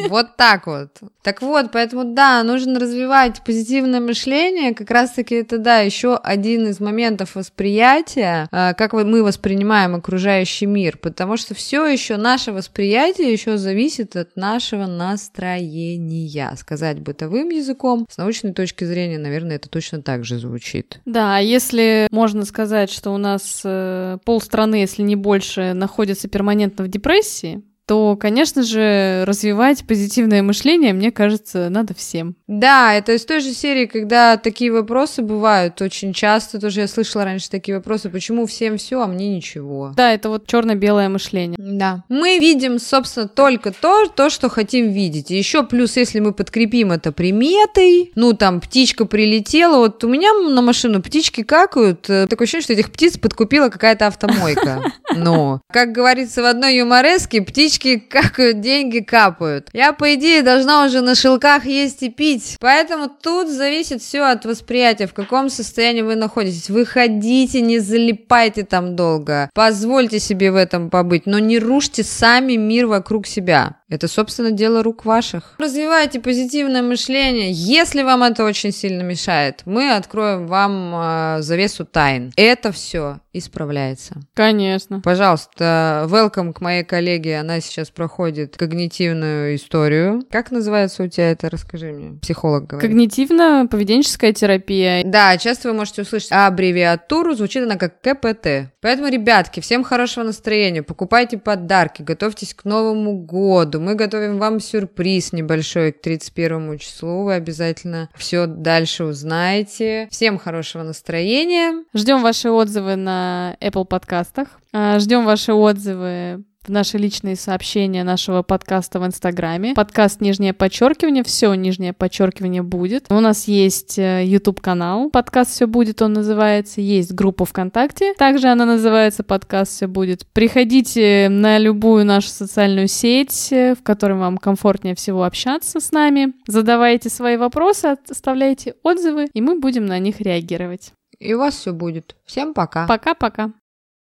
Вот 0.08 0.38
так 0.38 0.68
вот. 0.68 0.90
Так 1.22 1.42
вот, 1.42 1.72
поэтому 1.72 2.04
да, 2.06 2.42
нужно 2.44 2.80
развивать 2.80 3.44
позитивное 3.44 4.00
мышление. 4.00 4.74
Как 4.74 4.90
раз-таки 4.90 5.36
это, 5.36 5.58
да, 5.58 5.80
еще 5.80 6.16
один 6.16 6.68
из 6.68 6.80
моментов 6.80 7.36
восприятия, 7.36 8.48
э, 8.52 8.74
как 8.74 8.94
мы 8.94 9.24
воспринимаем 9.24 9.96
окружающий 9.96 10.66
мир. 10.66 10.98
Потому 10.98 11.38
что 11.38 11.54
все 11.54 11.86
еще 11.86 12.18
наше 12.18 12.52
восприятие 12.52 13.32
еще 13.32 13.58
зависит 13.58 14.16
от 14.16 14.36
нашего 14.36 14.86
настроения. 14.86 16.56
Сказать 16.58 17.00
бытовым 17.00 17.50
языком, 17.50 18.08
с 18.10 18.18
научной 18.18 18.54
точки 18.54 18.86
зрения, 18.86 19.20
наверное, 19.20 19.58
это 19.58 19.70
точно 19.70 20.02
так 20.02 20.24
же 20.24 20.40
звучит. 20.40 21.02
Да, 21.06 21.38
если 21.40 22.08
можно 22.12 22.46
сказать, 22.46 22.90
что 22.90 23.12
у 23.12 23.18
нас 23.18 23.62
э, 23.64 24.18
полстраны, 24.24 24.76
если 24.76 25.04
не 25.04 25.16
больше, 25.16 25.74
находятся 25.74 26.28
перманентно 26.28 26.86
в 26.86 26.88
депрессии, 26.88 27.62
то, 27.90 28.16
конечно 28.16 28.62
же, 28.62 29.24
развивать 29.26 29.84
позитивное 29.88 30.44
мышление, 30.44 30.94
мне 30.94 31.12
кажется, 31.12 31.70
надо 31.72 31.96
всем. 31.96 32.36
Да, 32.46 32.94
это 32.94 33.14
из 33.14 33.26
той 33.26 33.40
же 33.40 33.52
серии, 33.52 33.88
когда 33.88 34.38
такие 34.38 34.72
вопросы 34.72 35.24
бывают 35.24 35.82
очень 35.82 36.14
часто. 36.14 36.60
Тоже 36.60 36.82
я 36.82 36.88
слышала 36.88 37.24
раньше 37.24 37.50
такие 37.50 37.78
вопросы, 37.78 38.12
почему 38.12 38.46
всем 38.46 38.78
все, 38.78 39.02
а 39.02 39.08
мне 39.08 39.36
ничего. 39.36 39.92
Да, 39.96 40.14
это 40.14 40.30
вот 40.30 40.46
черно-белое 40.46 41.10
мышление. 41.10 41.56
Да. 41.58 42.04
Мы 42.10 42.38
видим, 42.38 42.78
собственно, 42.78 43.28
только 43.28 43.72
то, 43.72 44.06
то, 44.06 44.30
что 44.30 44.50
хотим 44.50 44.92
видеть. 44.92 45.32
И 45.32 45.36
еще 45.36 45.64
плюс, 45.64 45.98
если 45.98 46.20
мы 46.20 46.32
подкрепим 46.32 46.92
это 46.92 47.12
приметой, 47.12 48.12
ну, 48.14 48.34
там, 48.34 48.62
птичка 48.62 49.06
прилетела, 49.06 49.78
вот 49.78 50.04
у 50.04 50.10
меня 50.10 50.32
на 50.34 50.62
машину 50.62 51.02
птички 51.02 51.42
какают, 51.42 52.08
э, 52.08 52.28
такое 52.28 52.46
ощущение, 52.46 52.66
что 52.66 52.74
этих 52.74 52.92
птиц 52.92 53.18
подкупила 53.18 53.70
какая-то 53.70 54.06
автомойка. 54.06 54.84
Ну, 55.16 55.60
как 55.72 55.92
говорится 55.92 56.44
в 56.44 56.46
одной 56.46 56.78
юмореске, 56.78 57.42
птички 57.42 57.79
какают, 57.80 58.62
деньги 58.62 59.00
капают. 59.00 59.70
Я, 59.74 59.94
по 59.94 60.14
идее, 60.14 60.42
должна 60.42 60.86
уже 60.86 61.02
на 61.02 61.16
шелках 61.16 61.66
есть 61.66 62.04
и 62.04 62.10
пить. 62.10 62.58
Поэтому 62.60 63.10
тут 63.10 63.50
зависит 63.50 64.02
все 64.02 64.22
от 64.22 64.46
восприятия, 64.46 65.08
в 65.08 65.14
каком 65.14 65.50
состоянии 65.50 66.02
вы 66.02 66.16
находитесь. 66.16 66.70
Выходите, 66.70 67.62
не 67.62 67.80
залипайте 67.80 68.64
там 68.64 68.96
долго. 68.96 69.50
Позвольте 69.54 70.20
себе 70.20 70.52
в 70.52 70.56
этом 70.56 70.90
побыть, 70.90 71.26
но 71.26 71.40
не 71.40 71.60
рушьте 71.60 72.04
сами 72.04 72.54
мир 72.54 72.88
вокруг 72.88 73.28
себя. 73.28 73.80
Это, 73.90 74.08
собственно, 74.08 74.52
дело 74.52 74.84
рук 74.84 75.04
ваших. 75.04 75.56
Развивайте 75.58 76.20
позитивное 76.20 76.84
мышление. 76.84 77.52
Если 77.52 78.04
вам 78.04 78.22
это 78.22 78.46
очень 78.46 78.72
сильно 78.72 79.02
мешает, 79.02 79.64
мы 79.66 79.96
откроем 79.96 80.46
вам 80.46 80.94
э, 80.94 81.42
завесу 81.42 81.86
тайн. 81.86 82.32
Это 82.36 82.72
все 82.72 83.20
исправляется. 83.34 84.22
Конечно. 84.36 85.02
Пожалуйста, 85.02 86.08
welcome 86.08 86.54
к 86.54 86.62
моей 86.62 86.84
коллеге. 86.84 87.40
Она 87.40 87.62
сейчас 87.70 87.90
проходит 87.90 88.58
когнитивную 88.58 89.56
историю. 89.56 90.24
Как 90.30 90.52
называется 90.52 91.04
у 91.04 91.08
тебя 91.08 91.32
это? 91.32 91.50
Расскажи 91.50 91.92
мне. 91.92 92.20
Психолог 92.20 92.68
говорит. 92.68 92.92
Когнитивно-поведенческая 92.92 94.34
терапия. 94.34 95.04
Да, 95.06 95.38
часто 95.38 95.70
вы 95.70 95.76
можете 95.76 96.02
услышать 96.02 96.32
аббревиатуру, 96.32 97.36
звучит 97.36 97.64
она 97.64 97.76
как 97.76 98.02
КПТ. 98.02 98.72
Поэтому, 98.82 99.10
ребятки, 99.10 99.60
всем 99.60 99.84
хорошего 99.84 100.24
настроения, 100.24 100.84
покупайте 100.84 101.38
подарки, 101.38 102.02
готовьтесь 102.02 102.54
к 102.54 102.66
Новому 102.66 103.18
году. 103.18 103.80
Мы 103.80 103.96
готовим 103.96 104.38
вам 104.40 104.60
сюрприз 104.60 105.34
небольшой 105.34 105.92
к 105.92 106.02
31 106.02 106.78
числу. 106.78 107.24
Вы 107.24 107.34
обязательно 107.36 108.10
все 108.16 108.46
дальше 108.48 109.04
узнаете. 109.04 110.08
Всем 110.12 110.38
хорошего 110.38 110.84
настроения. 110.84 111.84
Ждем 111.94 112.22
ваши 112.22 112.50
отзывы 112.50 112.96
на 112.96 113.56
Apple 113.62 113.86
подкастах. 113.86 114.48
А, 114.72 115.00
Ждем 115.00 115.26
ваши 115.26 115.54
отзывы 115.54 116.44
в 116.66 116.70
наши 116.70 116.98
личные 116.98 117.36
сообщения 117.36 118.04
нашего 118.04 118.44
подкаста 118.44 119.00
в 119.00 119.06
Инстаграме. 119.06 119.74
Подкаст 119.74 120.22
«Нижнее 120.22 120.54
подчеркивание», 120.54 121.24
все 121.24 121.54
«Нижнее 121.54 121.94
подчеркивание» 121.94 122.62
будет. 122.62 123.06
У 123.10 123.20
нас 123.20 123.48
есть 123.48 123.98
YouTube-канал, 123.98 125.10
подкаст 125.10 125.52
«Все 125.52 125.68
будет», 125.68 126.02
он 126.02 126.14
называется. 126.14 126.82
Есть 126.82 127.14
группа 127.14 127.46
ВКонтакте, 127.46 128.14
также 128.16 128.48
она 128.48 128.66
называется 128.66 129.24
«Подкаст 129.24 129.72
все 129.72 129.88
будет». 129.88 130.28
Приходите 130.34 131.28
на 131.30 131.58
любую 131.58 132.06
нашу 132.06 132.30
социальную 132.30 132.88
сеть, 132.88 133.52
э, 133.52 133.76
в 133.76 133.84
которой 133.84 134.18
вам 134.18 134.38
комфортнее 134.38 134.96
всего 134.96 135.24
общаться 135.24 135.80
с 135.80 135.92
нами. 135.92 136.34
Задавайте 136.48 137.10
свои 137.10 137.38
вопросы, 137.38 137.98
оставляйте 138.10 138.76
отзывы, 138.84 139.28
и 139.34 139.42
мы 139.42 139.60
будем 139.60 139.86
на 139.86 140.00
них 140.00 140.22
реагировать. 140.22 140.94
И 141.20 141.34
у 141.34 141.40
вас 141.40 141.56
все 141.56 141.74
будет. 141.74 142.16
Всем 142.26 142.54
пока. 142.54 142.88
Пока-пока. 142.88 143.52